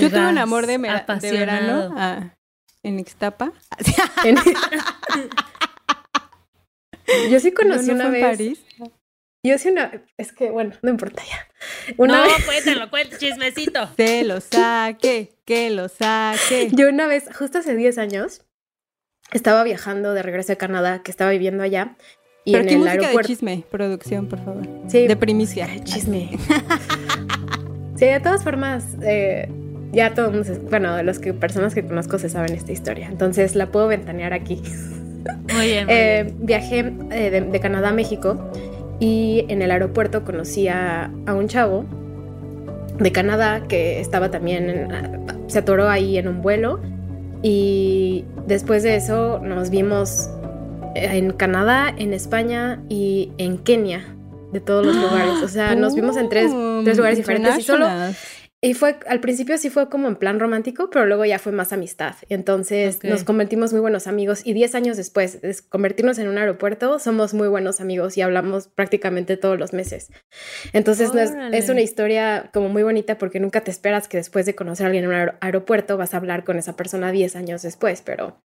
[0.00, 2.34] Yo tuve un amor de, mera- de verano ah,
[2.82, 3.52] en Ixtapa.
[4.24, 4.36] En-
[7.30, 8.36] yo sí ¿No, conocí no una fue en vez.
[8.38, 8.64] París?
[9.44, 9.90] Yo sí una.
[10.16, 11.48] Es que, bueno, no importa ya.
[11.96, 12.44] Una no, vez.
[12.44, 13.88] cuéntalo, cuéntalo, chismecito.
[13.96, 16.68] Se lo saque, que lo saque.
[16.72, 18.42] Yo una vez, justo hace 10 años,
[19.32, 21.96] estaba viajando de regreso a Canadá, que estaba viviendo allá.
[22.44, 23.26] Y Pero en qué el música de aeropuerto.
[23.28, 24.66] chisme, producción, por favor.
[24.88, 25.66] Sí, De primicia.
[25.70, 26.30] Ay, chisme.
[27.96, 29.48] sí, de todas formas, eh,
[29.92, 33.08] ya todos, bueno, los que personas que conozco se saben esta historia.
[33.08, 34.62] Entonces la puedo ventanear aquí.
[35.54, 36.36] Muy bien, muy Eh, bien.
[36.46, 36.78] viajé
[37.10, 38.50] eh, de, de Canadá a México
[39.00, 41.84] y en el aeropuerto conocí a, a un chavo
[42.98, 44.88] de Canadá que estaba también, en-
[45.48, 46.80] se atoró ahí en un vuelo
[47.42, 50.28] y después de eso nos vimos
[50.94, 54.04] en Canadá, en España y en Kenia,
[54.52, 55.42] de todos los lugares.
[55.42, 56.52] O sea, nos vimos en tres,
[56.84, 57.86] tres lugares diferentes y solo.
[58.64, 61.72] Y fue, al principio sí fue como en plan romántico, pero luego ya fue más
[61.72, 62.14] amistad.
[62.28, 67.00] Entonces nos convertimos muy buenos amigos y 10 años después de convertirnos en un aeropuerto,
[67.00, 70.12] somos muy buenos amigos y hablamos prácticamente todos los meses.
[70.72, 74.54] Entonces no es, una historia como muy bonita porque nunca te esperas que después de
[74.54, 77.62] conocer a alguien en un aer- aeropuerto vas a hablar con esa persona 10 años
[77.62, 78.40] después, pero...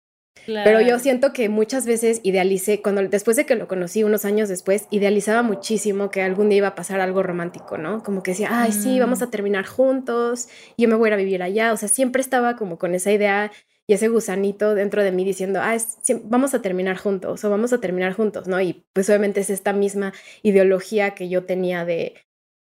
[0.64, 4.48] Pero yo siento que muchas veces idealicé, cuando después de que lo conocí unos años
[4.48, 8.02] después, idealizaba muchísimo que algún día iba a pasar algo romántico, ¿no?
[8.02, 9.00] Como que decía, ay, sí, Mm.
[9.00, 11.72] vamos a terminar juntos, yo me voy a ir a vivir allá.
[11.72, 13.52] O sea, siempre estaba como con esa idea
[13.86, 17.72] y ese gusanito dentro de mí diciendo, ah, es- vamos a terminar juntos o vamos
[17.72, 18.60] a terminar juntos, ¿no?
[18.60, 22.14] Y pues obviamente es esta misma ideología que yo tenía de,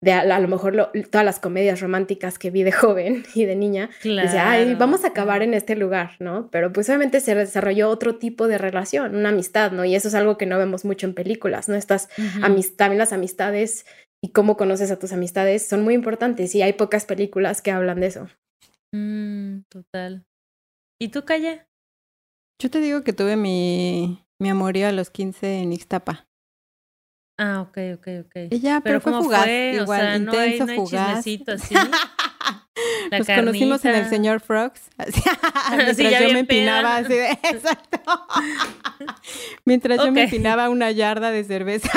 [0.03, 3.45] de a, a lo mejor lo- todas las comedias románticas que vi de joven y
[3.45, 3.89] de niña.
[4.03, 4.79] Decía, ay, Claro.
[4.79, 6.49] vamos a acabar en este lugar, ¿no?
[6.51, 9.85] Pero pues obviamente se desarrolló otro tipo de relación, una amistad, ¿no?
[9.85, 11.75] Y eso es algo que no vemos mucho en películas, ¿no?
[11.75, 12.45] Estas Ujú.
[12.45, 13.85] amis- también las amistades
[14.23, 17.99] y cómo conoces a tus amistades son muy importantes y hay pocas películas que hablan
[17.99, 18.27] de eso.
[18.93, 20.25] Mm, total.
[20.99, 21.63] ¿Y tú, Calle?
[22.61, 26.27] Yo te digo que tuve mi, mi amorío a los 15 en Ixtapa.
[27.43, 28.51] Ah, ok, ok, ok.
[28.51, 29.77] Ya, pero, Pero fue ¿cómo fugaz, fue?
[29.79, 31.07] O igual, sea, no hay- intenso, no hay fugaz.
[31.23, 31.73] chismecito así.
[33.11, 34.89] La Nos conocimos en el señor Frogs.
[35.71, 37.31] Mientras yo me empinaba así de.
[37.31, 37.99] Exacto.
[39.65, 41.91] mientras yo me empinaba una yarda de cerveza.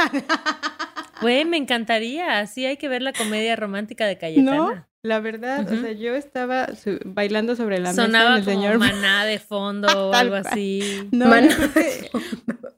[1.20, 2.46] Güey, me encantaría.
[2.46, 4.56] Sí, hay que ver la comedia romántica de Cayetana.
[4.56, 8.56] No, la verdad, o sea, yo estaba su- bailando sobre la Sonaba mesa el como
[8.66, 11.08] señor maná de fondo o Tal algo así.
[11.12, 12.10] No, Man- yo creo que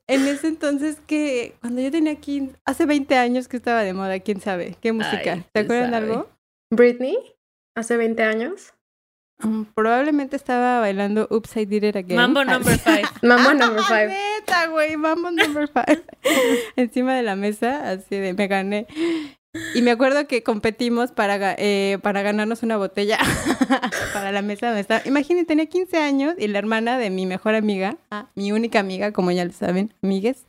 [0.08, 4.18] en ese entonces que cuando yo tenía 15, hace 20 años que estaba de moda,
[4.20, 5.32] quién sabe, qué música.
[5.34, 6.12] Ay, ¿Te acuerdan de sabe.
[6.12, 6.30] algo?
[6.70, 7.16] Britney,
[7.76, 8.72] hace 20 años.
[9.38, 12.16] Mm, Probablemente estaba bailando Oops, I Did It Again.
[12.16, 13.04] Mambo Ah, number five.
[13.22, 14.08] Mamá number five.
[14.08, 16.02] Neta, güey, Mambo number five.
[16.76, 18.86] Encima de la mesa, así de me gané.
[19.74, 23.18] Y me acuerdo que competimos para, eh, para ganarnos una botella
[24.12, 25.02] para la mesa donde estaba.
[25.04, 29.12] Imagínate, tenía 15 años y la hermana de mi mejor amiga, ah, mi única amiga,
[29.12, 30.46] como ya lo saben, amigues,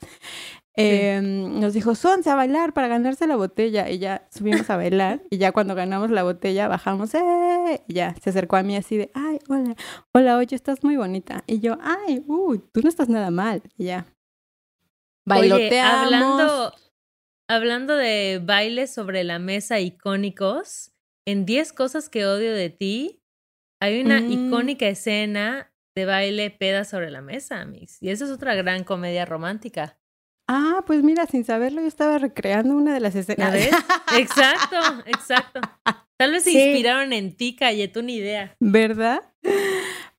[0.80, 3.90] eh, nos dijo, Sonse a bailar para ganarse la botella.
[3.90, 5.22] Y ya subimos a bailar.
[5.30, 7.82] y ya cuando ganamos la botella, bajamos, ¡eh!
[7.88, 9.76] Y ya se acercó a mí así de, ay, hola,
[10.14, 11.44] hola, oye, estás muy bonita.
[11.48, 13.64] Y yo, ay, uy, tú no estás nada mal.
[13.78, 14.06] Y ya.
[15.26, 16.04] Oye, Bailoteamos.
[16.04, 16.74] hablando,
[17.50, 20.92] hablando de bailes sobre la mesa icónicos,
[21.26, 23.22] en 10 cosas que odio de ti,
[23.82, 24.32] hay una Mm.
[24.32, 28.02] icónica escena de baile peda sobre la mesa, Mix.
[28.02, 29.98] Y esa es otra gran comedia romántica.
[30.50, 33.54] Ah, pues mira, sin saberlo, yo estaba recreando una de las ¿Ya escenas.
[33.54, 33.72] ves?
[34.18, 35.60] exacto, exacto.
[36.18, 36.58] Tal vez se Sí.
[36.58, 38.56] inspiraron en ti, Calle, tú ni idea.
[38.60, 39.22] ¿Verdad?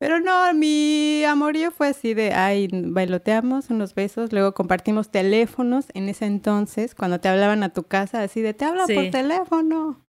[0.00, 6.08] Pero no, mi amorío fue así de, ay, bailoteamos unos besos, luego compartimos teléfonos en
[6.08, 10.04] ese entonces, cuando te hablaban a tu casa, así de, te hablan por teléfono.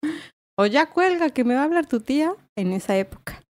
[0.59, 3.43] O ya cuelga, que me va a hablar tu tía en esa época.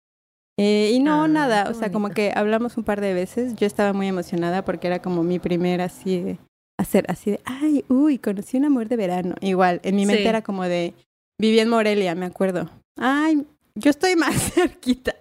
[0.59, 3.67] Eh, y no, Ah, nada, o sea, como que hablamos un par de veces, yo
[3.67, 6.39] estaba muy emocionada porque era como mi primera así de,
[6.81, 9.35] hacer así de, ay, uy, conocí un amor de verano.
[9.41, 10.29] Igual, en mi mente Sí.
[10.29, 10.95] era como de,
[11.41, 12.71] viví en Morelia, me acuerdo.
[12.97, 15.15] Ay, yo estoy más cerquita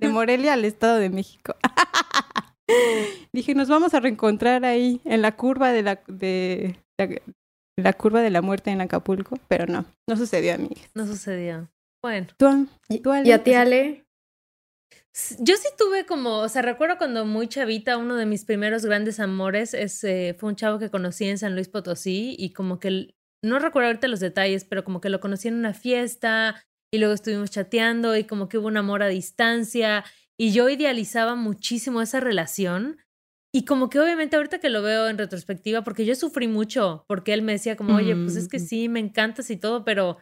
[0.00, 1.54] de Morelia al Estado de México.
[3.32, 6.76] Dije, nos vamos a reencontrar ahí en la curva de la, de,
[7.76, 10.70] la, curva de la muerte en Acapulco, pero no, no sucedió, a mí.
[10.94, 11.70] No sucedió.
[12.02, 12.26] Bueno.
[12.36, 14.04] ¿Tú, ¿Y a ti, Ale?
[15.40, 19.18] Yo sí tuve como, o sea, recuerdo cuando muy chavita, uno de mis primeros grandes
[19.18, 23.14] amores es, eh, fue un chavo que conocí en San Luis Potosí y como que,
[23.42, 26.62] no recuerdo ahorita los detalles, pero como que lo conocí en una fiesta
[26.92, 30.04] y luego estuvimos chateando y como que hubo un amor a distancia
[30.38, 32.98] y yo idealizaba muchísimo esa relación.
[33.52, 37.32] Y como que obviamente ahorita que lo veo en retrospectiva, porque yo sufrí mucho, porque
[37.32, 40.18] él me decía como, oye, pues es que sí, me encantas y todo, pero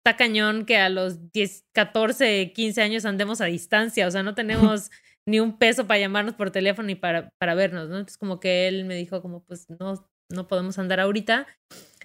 [0.00, 4.34] está cañón que a los 10, 14, 15 años andemos a distancia, o sea, no
[4.34, 4.90] tenemos
[5.28, 7.98] ni un peso para llamarnos por teléfono ni para, para vernos, ¿no?
[7.98, 11.46] Entonces como que él me dijo como, pues no, no podemos andar ahorita,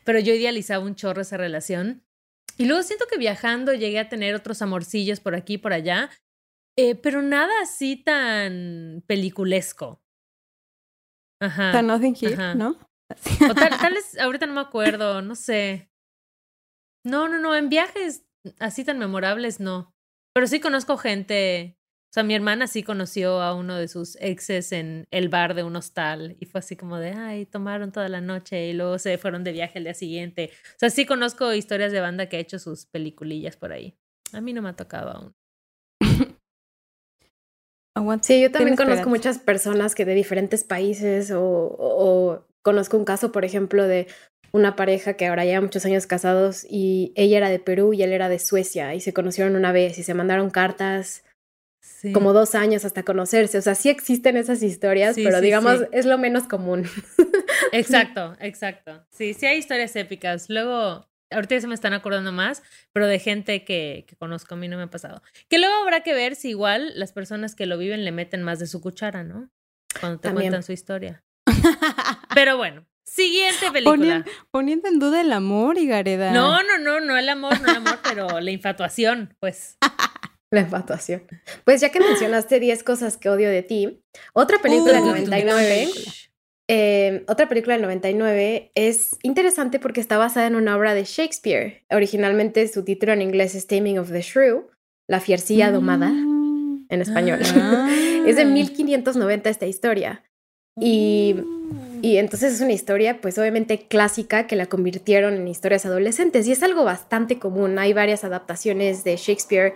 [0.04, 2.04] pero yo idealizaba un chorro esa relación.
[2.57, 6.09] Y luego siento que viajando llegué a tener otros amorcillos por aquí y por allá,
[6.77, 10.01] eh, pero nada así tan peliculesco.
[11.41, 11.71] Ajá.
[11.71, 12.77] Tan Nothing Here, ¿no?
[13.49, 15.91] O tal, tal vez, ahorita no me acuerdo, no sé.
[17.05, 18.25] No, no, no, en viajes
[18.59, 19.93] así tan memorables no.
[20.33, 21.74] Pero sí conozco gente,
[22.15, 25.75] sea, mi hermana sí conoció a uno de sus exes en el bar de un
[25.75, 29.43] hostal y fue así como de, ay, tomaron toda la noche y luego se fueron
[29.43, 30.51] de viaje el día siguiente.
[30.69, 33.97] O sea, sí conozco historias de banda que ha hecho sus peliculillas por ahí.
[34.32, 35.36] A mí no me ha tocado aún.
[38.21, 43.34] Sí, yo también conozco muchas personas que de diferentes países o, o, conozco un caso,
[43.34, 44.08] por ejemplo, de
[44.54, 48.13] una pareja que ahora lleva muchos años casados y ella era de Perú y él
[48.13, 51.24] era de Suecia y se conocieron una vez y se mandaron cartas
[52.13, 53.58] como dos años hasta conocerse.
[53.58, 56.86] O sea, sí existen esas historias, pero digamos es lo menos común.
[57.71, 59.06] Exacto, exacto.
[59.10, 60.50] Sí, sí hay historias épicas.
[60.50, 64.58] Luego, ahorita ya se me están acordando más, pero de gente que, que conozco a
[64.58, 65.21] mí no me ha pasado.
[65.50, 68.60] Que luego habrá que ver si igual las personas que lo viven le meten más
[68.60, 69.50] de su cuchara, ¿no?
[70.00, 71.24] Cuando te cuentan su historia.
[72.36, 74.26] Pero bueno, Siguiente película.
[74.50, 76.32] Poniendo, en duda el amor, y Gareda.
[76.32, 79.78] No, no, no, no el amor, no el amor, pero la infatuación, pues.
[80.55, 81.23] La infatuación.
[81.65, 85.89] Pues ya que mencionaste 10 cosas que odio de ti, otra película del 99,
[86.69, 91.83] eh, otra película del 99 es interesante porque está basada en una obra de Shakespeare.
[91.91, 94.69] Originalmente su título en inglés es Taming of the Shrew,
[95.09, 96.85] La fiercilla domada, mm.
[96.87, 97.39] en español.
[97.53, 97.93] Ah.
[98.25, 100.23] es de 1590 esta historia.
[100.79, 101.35] Y
[102.05, 106.47] y entonces es una historia, pues obviamente clásica, que la convirtieron en historias adolescentes.
[106.47, 107.79] Y es algo bastante común.
[107.79, 109.73] Hay varias adaptaciones de Shakespeare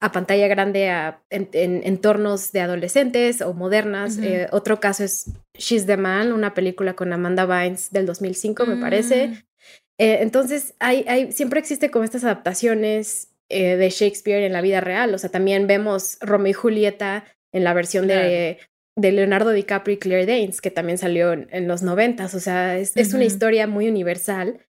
[0.00, 4.18] a pantalla grande a, en, entornos de adolescentes o modernas.
[4.18, 8.76] Eh, otro caso es She's the Man, una película con Amanda Bynes del 2005, me
[8.76, 9.28] parece.
[9.28, 9.32] Mm.
[9.98, 14.80] Eh, entonces, hay, hay, siempre existe como estas adaptaciones eh, de Shakespeare en la vida
[14.80, 15.12] real.
[15.14, 18.58] O sea, también vemos Romeo y Julieta en la versión de
[18.98, 22.34] de Leonardo DiCaprio y Claire Danes, que también salió en, los noventas.
[22.34, 24.66] O sea, es, es, una historia muy universal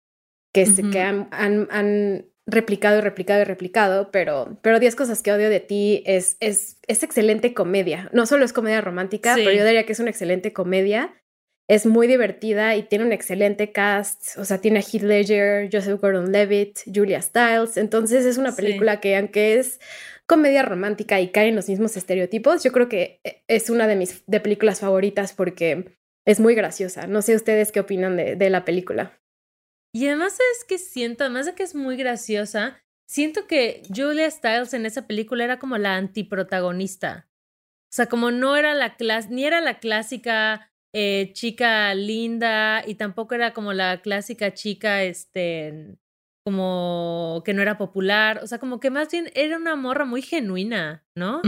[0.53, 5.49] que, que han, han, replicado y replicado y replicado, pero, pero 10 cosas que odio
[5.49, 8.09] de ti es, es, es excelente comedia.
[8.13, 11.13] No solo es comedia romántica, pero yo diría que es una excelente comedia.
[11.67, 14.37] Es muy divertida y tiene un excelente cast.
[14.37, 17.77] O sea, tiene a Heath Ledger, Joseph Gordon-Levitt, Julia Stiles.
[17.77, 19.79] Entonces es una película que, aunque es
[20.25, 23.95] comedia romántica y cae en los mismos estereotipos, yo creo que eh, es una de
[23.95, 27.07] mis de películas favoritas porque es muy graciosa.
[27.07, 29.19] No sé ustedes qué opinan de, de la película.
[29.93, 34.73] Y además es que siento, además de que es muy graciosa, siento que Julia Stiles
[34.73, 37.27] en esa película era como la antiprotagonista.
[37.85, 42.95] O sea, como no era la clase, ni era la clásica eh, chica linda y
[42.95, 45.97] tampoco era como la clásica chica, este,
[46.43, 50.21] como que no era popular, o sea, como que más bien era una morra muy
[50.21, 51.41] genuina, ¿no?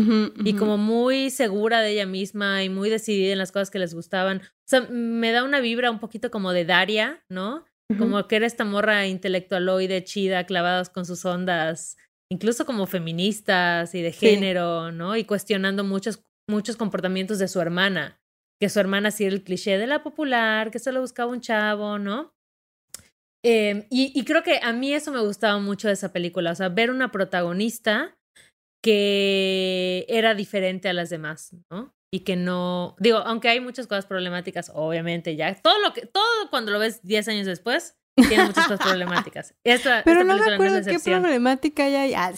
[0.44, 3.94] Y como muy segura de ella misma y muy decidida en las cosas que les
[3.94, 4.42] gustaban.
[4.42, 7.66] O sea, me da una vibra un poquito como de Daria, ¿no?
[7.98, 11.98] Como que era esta morra intelectualoide, chida, clavadas con sus ondas,
[12.32, 15.16] incluso como feministas y de género, ¿no?
[15.16, 18.20] Y cuestionando muchos, muchos comportamientos de su hermana,
[18.60, 21.98] que su hermana sí era el cliché de la popular, que solo buscaba un chavo,
[21.98, 22.34] ¿no?
[23.44, 26.70] Em, y, creo que a mí eso me gustaba mucho de esa película, o sea,
[26.70, 28.16] ver una protagonista
[28.84, 31.94] que era diferente a las demás, ¿no?
[32.13, 36.49] Y que no, digo, aunque hay muchas cosas problemáticas, obviamente ya, todo lo que, todo
[36.49, 39.53] cuando lo ves 10 años después, tiene muchas cosas problemáticas.
[40.03, 42.14] Pero no me acuerdo qué problemática hay.
[42.14, 42.34] Ah,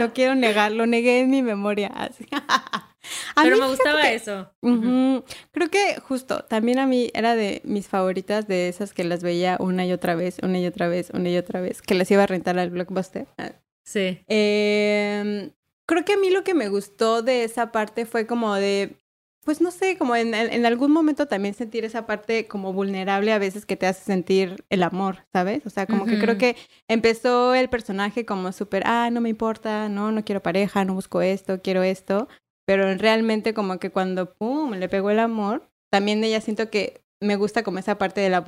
[0.00, 1.90] lo quiero negar, lo negué en mi memoria.
[1.94, 2.08] Ah,
[3.42, 4.50] pero me gustaba eso.
[4.62, 9.58] Creo que justo, también a mí era de mis favoritas, de esas que las veía
[9.60, 12.22] una y otra vez, una y otra vez, una y otra vez, que las iba
[12.22, 13.26] a rentar al blockbuster.
[13.84, 14.24] Sí.
[14.28, 15.50] Em,
[15.86, 18.96] creo que a mí lo que me gustó de esa parte fue como de
[19.44, 23.38] pues no sé, como en, en, algún momento también sentir esa parte como vulnerable a
[23.38, 25.66] veces que te hace sentir el amor, ¿sabes?
[25.66, 26.56] O sea, como que creo que
[26.88, 31.20] empezó el personaje como súper, ah, no me importa, no, no quiero pareja, no busco
[31.20, 32.26] esto, quiero esto,
[32.66, 37.36] pero realmente como que cuando, ¡pum!, le pegó el amor, también ella siento que me
[37.36, 38.44] gusta como esa parte de la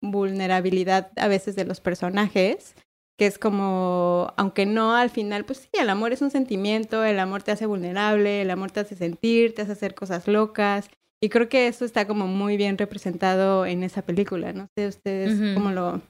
[0.00, 2.74] vulnerabilidad a veces de los personajes
[3.16, 7.18] que es como, aunque no al final, pues sí, el amor es un sentimiento, el
[7.18, 10.90] amor te hace vulnerable, el amor te hace sentir, te hace hacer cosas locas.
[11.22, 14.52] Y creo que eso está como muy bien representado en esa película.
[14.52, 16.02] No sé ustedes cómo, lo,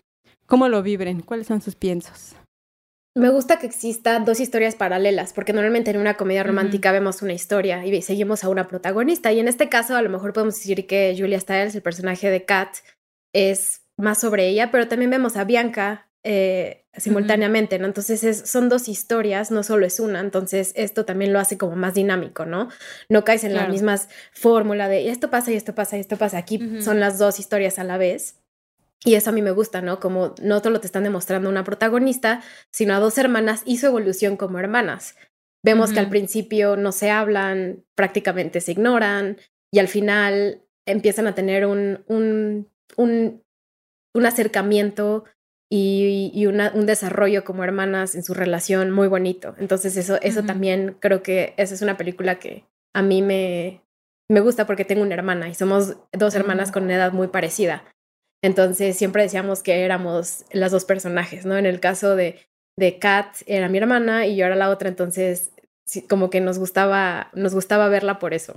[0.47, 2.35] cómo lo vibren, cuáles son sus piensos.
[3.15, 7.33] Me gusta que existan dos historias paralelas, porque normalmente en una comedia romántica vemos una
[7.33, 9.33] historia y seguimos a una protagonista.
[9.33, 12.45] Y en este caso, a lo mejor podemos decir que Julia Stiles, el personaje de
[12.45, 12.69] Kat,
[13.33, 17.87] es más sobre ella, pero también vemos a Bianca, eh, simultáneamente, ¿no?
[17.87, 21.95] Entonces son dos historias, no solo es una, entonces esto también lo hace como más
[21.95, 22.69] dinámico, ¿no?
[23.09, 23.97] No caes en la misma
[24.33, 27.79] fórmula de esto pasa y esto pasa y esto pasa, aquí son las dos historias
[27.79, 28.41] a la vez.
[29.05, 30.01] Y eso a mí me gusta, ¿no?
[30.01, 34.37] Como no solo te están demostrando una protagonista, sino a dos hermanas y su evolución
[34.37, 35.15] como hermanas.
[35.63, 39.37] Vemos que al principio no se hablan, prácticamente se ignoran
[39.71, 43.45] y al final empiezan a tener un, un, un,
[44.13, 45.25] un acercamiento
[45.71, 49.55] y, un desarrollo como hermanas en su relación muy bonito.
[49.59, 52.65] Entonces eso, eso también creo que esa es una película que
[52.95, 53.83] a mí me,
[54.31, 57.85] me gusta porque tengo una hermana y somos dos hermanas con una edad muy parecida.
[58.43, 61.57] Entonces siempre decíamos que éramos las dos personajes, ¿no?
[61.57, 62.47] En el caso de,
[62.79, 65.53] de Kat era mi hermana y yo era la otra, entonces
[66.09, 68.55] como que nos gustaba, nos gustaba verla por eso.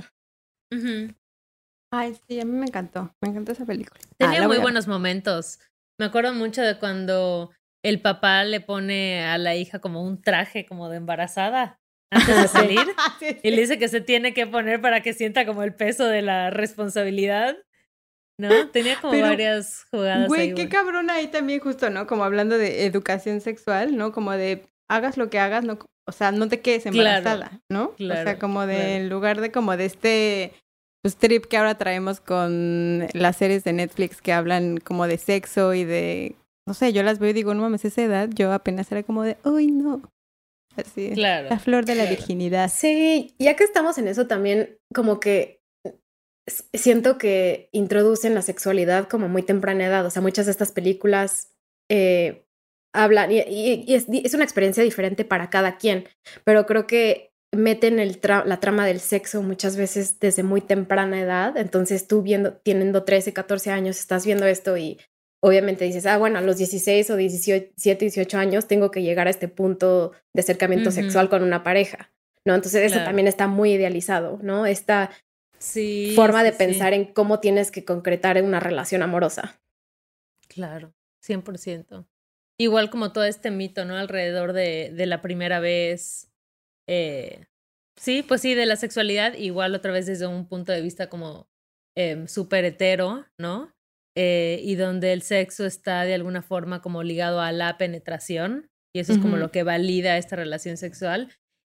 [1.92, 4.00] Ay, sí, a mí me encantó, me encantó esa película.
[4.18, 5.60] Tenía ah, muy buenos momentos.
[6.00, 7.52] Me acuerdo mucho de cuando
[7.84, 11.80] el papá le pone a la hija como un traje como de embarazada
[12.12, 12.80] antes de salir
[13.44, 16.22] y le dice que se tiene que poner para que sienta como el peso de
[16.22, 17.58] la responsabilidad.
[18.40, 18.70] ¿No?
[18.70, 20.30] Tenía como varias jugadas.
[20.30, 22.08] Güey, qué cabrón ahí también justo, ¿no?
[22.08, 24.14] Como hablando de educación sexual, ¿no?
[24.14, 25.78] Como de hagas lo que hagas, no,
[26.08, 27.94] o sea, no te quedes embarazada, ¿no?
[27.98, 30.54] o sea, como de en lugar de como de este
[31.02, 35.74] pues, trip que ahora traemos con las series de Netflix que hablan como de sexo
[35.74, 36.36] y de,
[36.68, 39.24] no sé, yo las veo y digo, no mames, esa edad, yo apenas era como
[39.24, 40.02] de, uy, no.
[40.76, 42.72] Así, claro, la flor de la virginidad.
[42.74, 45.60] Sí, ya que estamos en eso también, como que
[46.74, 51.54] siento que introducen la sexualidad como muy temprana edad, o sea, muchas de estas películas
[51.90, 52.46] eh,
[52.94, 53.40] hablan, y,
[53.94, 56.08] es, es, una experiencia diferente para cada quien,
[56.44, 61.58] pero creo que meten el la trama del sexo muchas veces desde muy temprana edad.
[61.58, 65.00] Entonces tú viendo, teniendo 13, 14 años, estás viendo esto y
[65.42, 69.30] obviamente dices, ah, bueno, a los 16 o 17, 18 años tengo que llegar a
[69.32, 72.12] este punto de acercamiento sexual con una pareja,
[72.46, 72.56] ¿no?
[72.56, 74.66] Entonces eso también está muy idealizado, ¿no?
[74.66, 75.12] Esta
[76.16, 79.60] forma de pensar en cómo tienes que concretar una relación amorosa.
[80.48, 80.94] Claro,
[81.26, 82.06] 100%.
[82.58, 83.96] Igual como todo este mito, ¿no?
[83.96, 86.29] Alrededor de, de la primera vez,
[86.90, 87.46] eh,
[87.96, 91.48] sí, pues sí, de la sexualidad, igual otra vez desde un punto de vista como
[91.96, 93.72] eh, súper hetero, ¿no?
[94.18, 99.02] Eh, y donde el sexo está de alguna forma como ligado a la penetración, y
[99.02, 101.32] eso es como lo que valida esta relación sexual.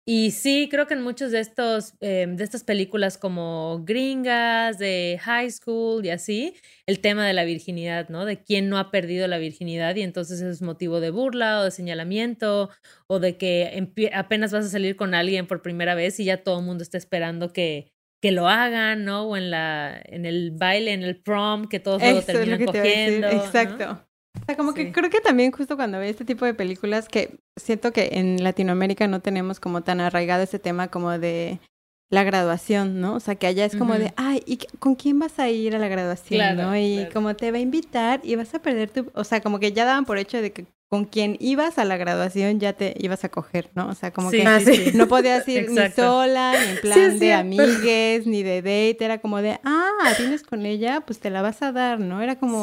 [0.10, 5.20] Y sí, creo que en muchos de estos, em, de estas películas como gringas, de
[5.22, 6.54] high school y así,
[6.86, 8.24] el tema de la virginidad, ¿no?
[8.24, 11.72] De quién no ha perdido la virginidad y entonces es motivo de burla o de
[11.72, 12.70] señalamiento
[13.08, 16.60] o de que apenas vas a salir con alguien por primera vez y ya todo
[16.60, 17.92] el mundo está esperando que,
[18.22, 19.24] que lo hagan, ¿no?
[19.24, 23.28] O en la, en el baile, en el prom, que todos lo terminan cogiendo.
[23.28, 24.07] Exacto.
[24.48, 27.92] Sea, como que creo que también justo cuando veo este tipo de películas que siento
[27.92, 31.60] que en Latinoamérica no tenemos como tan arraigado ese tema como de
[32.10, 33.16] la graduación, ¿no?
[33.16, 35.80] O sea, que allá es como de, ay, ¿y con quién vas a ir a
[35.80, 36.76] la graduación, no?
[36.78, 39.74] Y como te va a invitar y vas a perder tu, o sea, como que
[39.74, 43.26] ya daban por hecho de que con quien ibas a la graduación ya te ibas
[43.26, 43.90] a coger, ¿no?
[43.90, 48.42] O sea, como que no podías ir ni sola, ni en plan de amigues, ni
[48.42, 52.00] de date, era como de, ah, vienes con ella, pues te la vas a dar,
[52.00, 52.22] ¿no?
[52.22, 52.62] Era como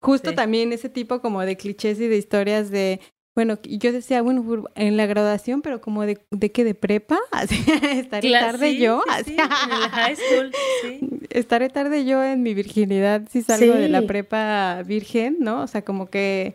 [0.00, 3.00] justo también ese tipo como de clichés y de historias de
[3.36, 7.18] bueno, yo decía, bueno, en la graduación, pero como de, de qué, de prepa,
[7.82, 9.04] estaré tarde yo.
[9.26, 10.52] en el high school,
[11.30, 15.62] Estaré tarde yo en mi virginidad si salgo de la prepa virgen, ¿no?
[15.62, 16.54] O sea, como que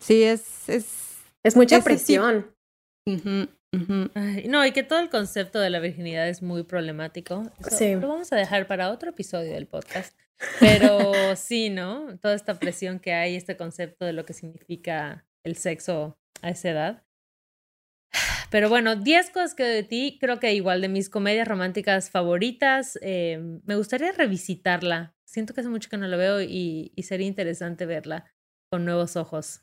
[0.00, 0.68] sí es...
[0.68, 2.50] Es, es mucha presión.
[3.06, 7.48] no, y que todo el concepto de la virginidad es muy problemático.
[7.70, 7.94] sí.
[7.94, 10.18] Lo vamos a dejar para otro episodio del podcast.
[10.58, 12.18] Pero sí, ¿no?
[12.18, 16.70] Toda esta presión que hay, este concepto de lo que significa el sexo a esa
[16.70, 17.02] edad.
[18.50, 22.98] Pero bueno, 10 cosas que de ti, creo que igual de mis comedias románticas favoritas,
[23.00, 25.14] eh, me gustaría revisitarla.
[25.24, 28.24] Siento que hace mucho que no la veo y, sería interesante verla
[28.68, 29.62] con nuevos ojos.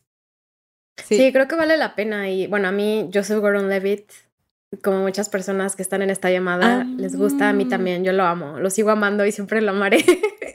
[1.04, 1.32] Sí.
[1.32, 2.30] creo que vale la pena.
[2.30, 4.10] Y bueno, a mí, yo soy Gordon Levitt,
[4.82, 7.70] como muchas personas que están en esta llamada, les gusta, a mí ah.
[7.70, 10.04] también, yo lo amo, lo sigo amando y siempre lo amaré.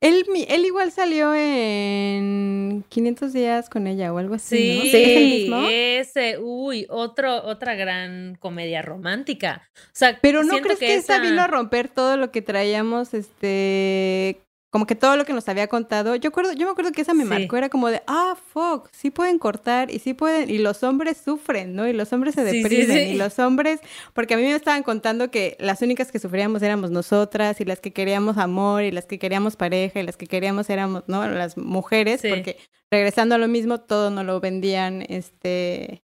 [0.00, 4.90] Él, él igual salió en 500 días con ella o algo así.
[4.90, 5.68] Sí, ¿no?
[5.68, 9.68] ¿Sí ese, uy, otro, otra gran comedia romántica.
[9.76, 14.40] O sea, pero no crees que, esa vino a romper todo lo que traíamos, este,
[14.70, 17.12] como que todo lo que nos había contado, yo acuerdo, yo me acuerdo que esa
[17.12, 20.84] me marcó, era como de, ah, fuck, sí pueden cortar y sí pueden, y los
[20.84, 21.88] hombres sufren, ¿no?
[21.88, 23.80] Y los hombres se deprimen, y los hombres,
[24.14, 27.80] porque a mí me estaban contando que las únicas que sufríamos éramos nosotras, y las
[27.80, 31.28] que queríamos amor, y las que queríamos pareja, y las que queríamos éramos, ¿no?
[31.28, 32.56] Las mujeres, porque
[32.92, 36.04] regresando a lo mismo, todo no lo vendían, este,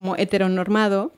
[0.00, 1.12] como heteronormado,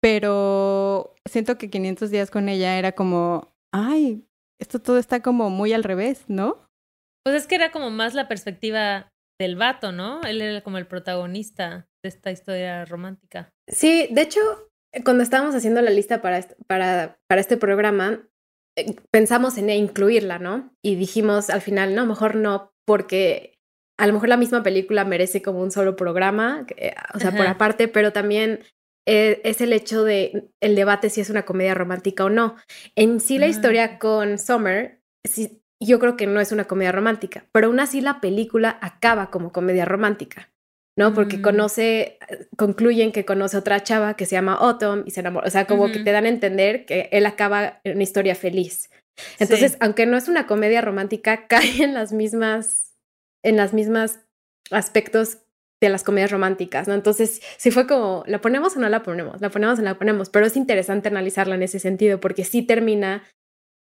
[0.00, 4.24] pero siento que 500 días con ella era como, ay,
[4.60, 6.68] esto todo está como muy al revés, ¿no?
[7.24, 9.08] Pues es que era como más la perspectiva
[9.40, 10.20] del vato, ¿no?
[10.22, 13.50] Él era como el protagonista de esta historia romántica.
[13.68, 14.40] Sí, de hecho,
[15.04, 18.26] cuando estábamos haciendo la lista para, para, para este programa,
[18.76, 20.72] eh, pensamos en incluirla, ¿no?
[20.82, 23.58] Y dijimos al final, no, mejor no, porque
[23.98, 27.46] a lo mejor la misma película merece como un solo programa, eh, o sea, por
[27.46, 28.60] aparte, pero también
[29.10, 32.56] eh, es el hecho de el debate si es una comedia romántica o no.
[32.94, 33.48] En sí la ah.
[33.48, 35.00] historia con Summer,
[35.80, 39.50] yo creo que no es una comedia romántica, pero aún así la película acaba como
[39.50, 40.50] comedia romántica,
[40.94, 41.14] ¿no?
[41.14, 41.42] Porque mm.
[41.42, 42.18] conoce,
[42.58, 45.90] concluyen que conoce otra chava que se llama Autumn y se enamora, o sea, como
[45.90, 48.90] que te dan a entender que él acaba en una historia feliz.
[49.38, 52.94] Entonces, aunque no es una comedia romántica, cae en las mismas,
[53.42, 54.20] en las mismas
[54.70, 55.38] aspectos
[55.80, 56.94] de las comedias románticas, ¿no?
[56.94, 59.40] Entonces, si fue como, ¿la ponemos o no la ponemos?
[59.40, 62.62] La ponemos o no la ponemos, pero es interesante analizarla en ese sentido porque sí
[62.62, 63.22] termina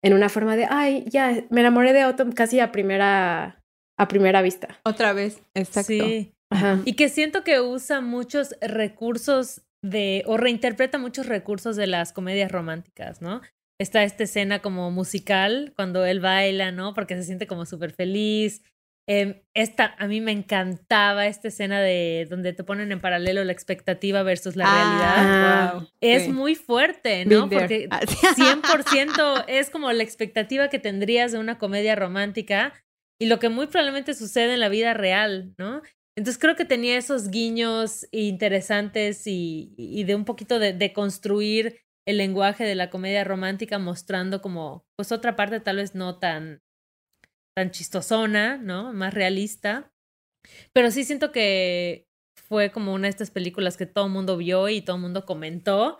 [0.03, 3.63] en una forma de, ay, ya, me enamoré de Autumn casi a primera,
[3.97, 4.79] a primera vista.
[4.83, 5.91] Otra vez, exacto.
[5.91, 6.33] Sí.
[6.49, 6.79] Ajá.
[6.85, 12.51] Y que siento que usa muchos recursos de, o reinterpreta muchos recursos de las comedias
[12.51, 13.41] románticas, ¿no?
[13.79, 16.93] Está esta escena como musical, cuando él baila, ¿no?
[16.93, 18.63] Porque se siente como súper feliz.
[19.09, 23.53] Em, esta, a mí me encantaba esta escena de donde te ponen en paralelo la
[23.53, 25.15] expectativa versus la realidad.
[25.17, 27.49] Ah, es muy fuerte, ¿no?
[27.49, 27.87] Porque
[28.35, 32.73] 100% es como la expectativa que tendrías de una comedia romántica
[33.17, 35.81] y lo que muy probablemente sucede en la vida real, ¿no?
[36.17, 41.79] Entonces creo que tenía esos guiños interesantes y, y de un poquito de, de construir
[42.05, 46.61] el lenguaje de la comedia romántica mostrando como pues otra parte tal vez no tan
[47.57, 48.93] tan chistosona, ¿no?
[48.93, 49.91] Más realista.
[50.73, 52.07] Pero sí siento que
[52.47, 55.25] fue como una de estas películas que todo el mundo vio y todo el mundo
[55.25, 55.97] comentó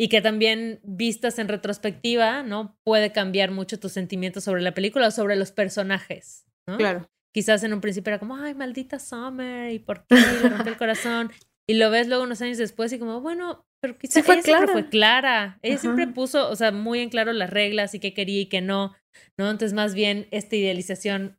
[0.00, 2.78] y que también vistas en retrospectiva, ¿no?
[2.82, 6.78] Puede cambiar mucho tus sentimientos sobre la película o sobre los personajes, ¿no?
[6.78, 7.06] Claro.
[7.34, 10.78] Quizás en un principio era como, ay, maldita Summer, ¿y por qué le rompió el
[10.78, 11.30] corazón?
[11.68, 14.58] Y lo ves luego unos años después y como, bueno, pero quizás fue ella clara.
[14.58, 15.58] siempre fue clara.
[15.62, 18.60] Ella siempre puso, o sea, muy en claro las reglas y qué quería y qué
[18.60, 18.94] no.
[19.38, 19.50] ¿no?
[19.50, 21.38] Entonces, más bien, esta idealización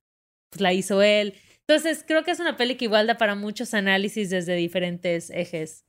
[0.51, 1.35] pues, la hizo él.
[1.67, 5.83] Entonces, creo que es una peli que igual da para muchos análisis desde diferentes ejes.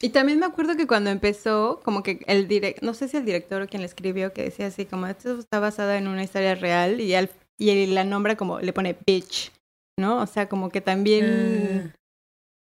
[0.00, 3.24] Y también me acuerdo que cuando empezó, como que el director, no sé si el
[3.24, 6.54] director o quien le escribió, que decía así, como esto está basada en una historia
[6.54, 9.52] real y, al, y la nombra como, le pone bitch,
[9.98, 10.20] ¿no?
[10.22, 11.97] O sea, como que también, ah.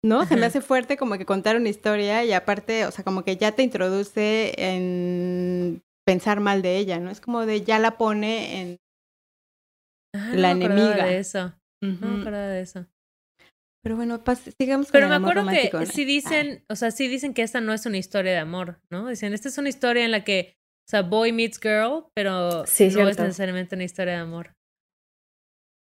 [0.04, 0.26] ¿No?
[0.26, 3.36] Se me hace fuerte como que contar una historia y aparte, o sea, como que
[3.36, 7.10] ya te introduce en pensar mal de ella, ¿no?
[7.10, 8.80] Es como de ya la pone en
[10.14, 11.06] ah, la enemiga.
[11.06, 11.54] de eso.
[11.80, 12.86] No me de eso.
[13.82, 14.22] Pero bueno,
[14.56, 17.72] sigamos con Pero me acuerdo que si dicen, o sea, sí dicen que esta no
[17.72, 19.08] es una historia de amor, ¿no?
[19.08, 20.54] Dicen, esta es una historia en la que,
[20.86, 22.64] o sea, boy meets girl, pero no
[23.08, 24.54] es necesariamente una historia de amor.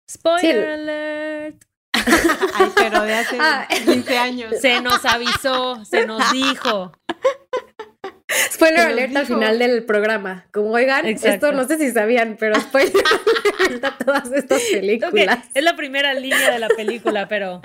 [0.10, 1.64] Spoiler alert.
[2.56, 3.38] Ay, pero de hace
[3.86, 4.24] 15 ah.
[4.24, 4.54] años.
[4.62, 6.92] Se nos avisó, se nos dijo.
[8.52, 10.48] Spoiler alert al final del programa.
[10.52, 13.04] Como oigan, esto no sé si sabían, pero spoiler
[13.60, 15.40] alert a todas estas películas.
[15.54, 17.62] Es la primera línea de la película, pero.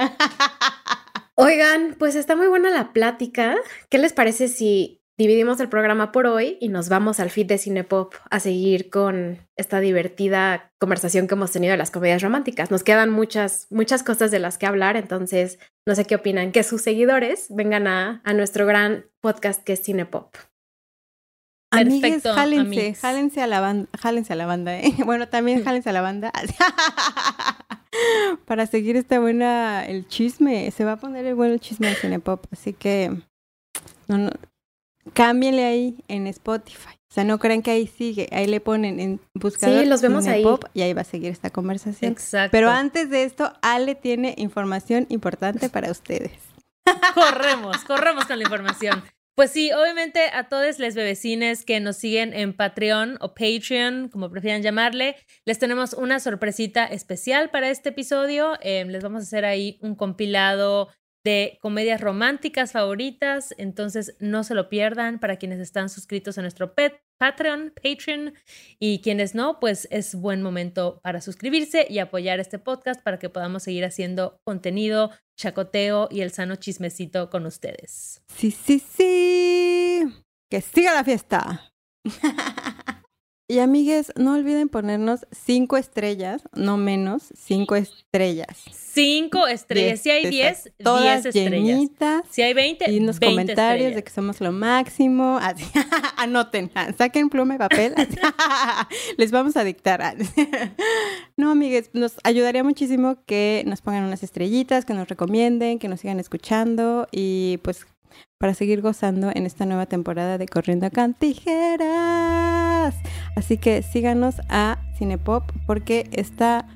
[1.41, 3.57] Oigan, pues está muy buena la plática.
[3.89, 7.59] ¿Qué les parece si dividimos el programa por hoy y nos vamos al feed de
[7.59, 12.71] Cinepop a seguir con esta divertida conversación que hemos tenido de las comedias románticas?
[12.71, 16.53] Nos quedan muchas, muchas cosas de las que hablar, entonces no sé qué opinan.
[16.53, 20.37] Que sus seguidores vengan a, a nuestro gran podcast que es Cinepop.
[21.71, 24.95] Amigues, jálense, jálense a la banda, jálense a la banda, ¿eh?
[25.05, 26.33] Bueno, también jálense a la banda.
[28.47, 32.47] Para seguir esta buena, el chisme, se va a poner el bueno chisme de Cinepop,
[32.53, 33.11] así que
[34.07, 34.31] No, no.
[35.15, 36.99] Cámbienle ahí en Spotify.
[37.11, 38.29] O sea, no crean que ahí sigue.
[38.33, 39.83] Ahí le ponen en buscador.
[39.83, 40.43] Sí, los vemos ahí.
[40.43, 42.13] Cinepop y ahí va a seguir esta conversación.
[42.13, 42.51] Exacto.
[42.53, 46.33] Pero antes de esto, Ale tiene información importante para ustedes.
[47.15, 49.03] corremos, corremos con la información.
[49.39, 54.29] Pues sí, obviamente a todos los bebecines que nos siguen en Patreon o Patreon, como
[54.31, 58.59] prefieran llamarle, les tenemos una sorpresita especial para este episodio.
[58.63, 60.89] Eh, les vamos a hacer ahí un compilado
[61.25, 66.75] de comedias románticas favoritas, entonces no se lo pierdan para quienes están suscritos a nuestro
[66.75, 68.35] pet Patreon, Patreon
[68.79, 73.29] y quienes no, pues es buen momento para suscribirse y apoyar este podcast para que
[73.29, 78.23] podamos seguir haciendo contenido, chacoteo y el sano chismecito con ustedes.
[78.29, 80.05] Sí, sí, sí.
[80.49, 81.73] Que siga la fiesta.
[83.51, 88.63] Y amigues, no olviden ponernos cinco estrellas, no menos, cinco estrellas.
[88.71, 90.01] Cinco estrellas.
[90.01, 90.71] Si hay Diez.
[90.83, 91.67] Todas diez estrellas.
[91.67, 92.23] llenitas.
[92.29, 95.39] Si hay veinte, Y unos 20 comentarios de que somos lo máximo.
[95.41, 95.65] Así,
[96.19, 97.95] Anoten, saquen pluma y papel.
[97.97, 98.17] así,
[99.17, 100.17] Les vamos a dictar.
[101.39, 106.01] No, amigues, nos ayudaría muchísimo que nos pongan unas estrellitas, que nos recomienden, que nos
[106.01, 107.87] sigan escuchando y pues
[108.39, 112.95] para seguir gozando en esta nueva temporada de Corriendo a Can Tijeras.
[113.37, 116.67] Así que síganos a Cinepop porque esta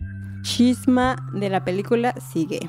[0.43, 2.61] chisma de la película sigue.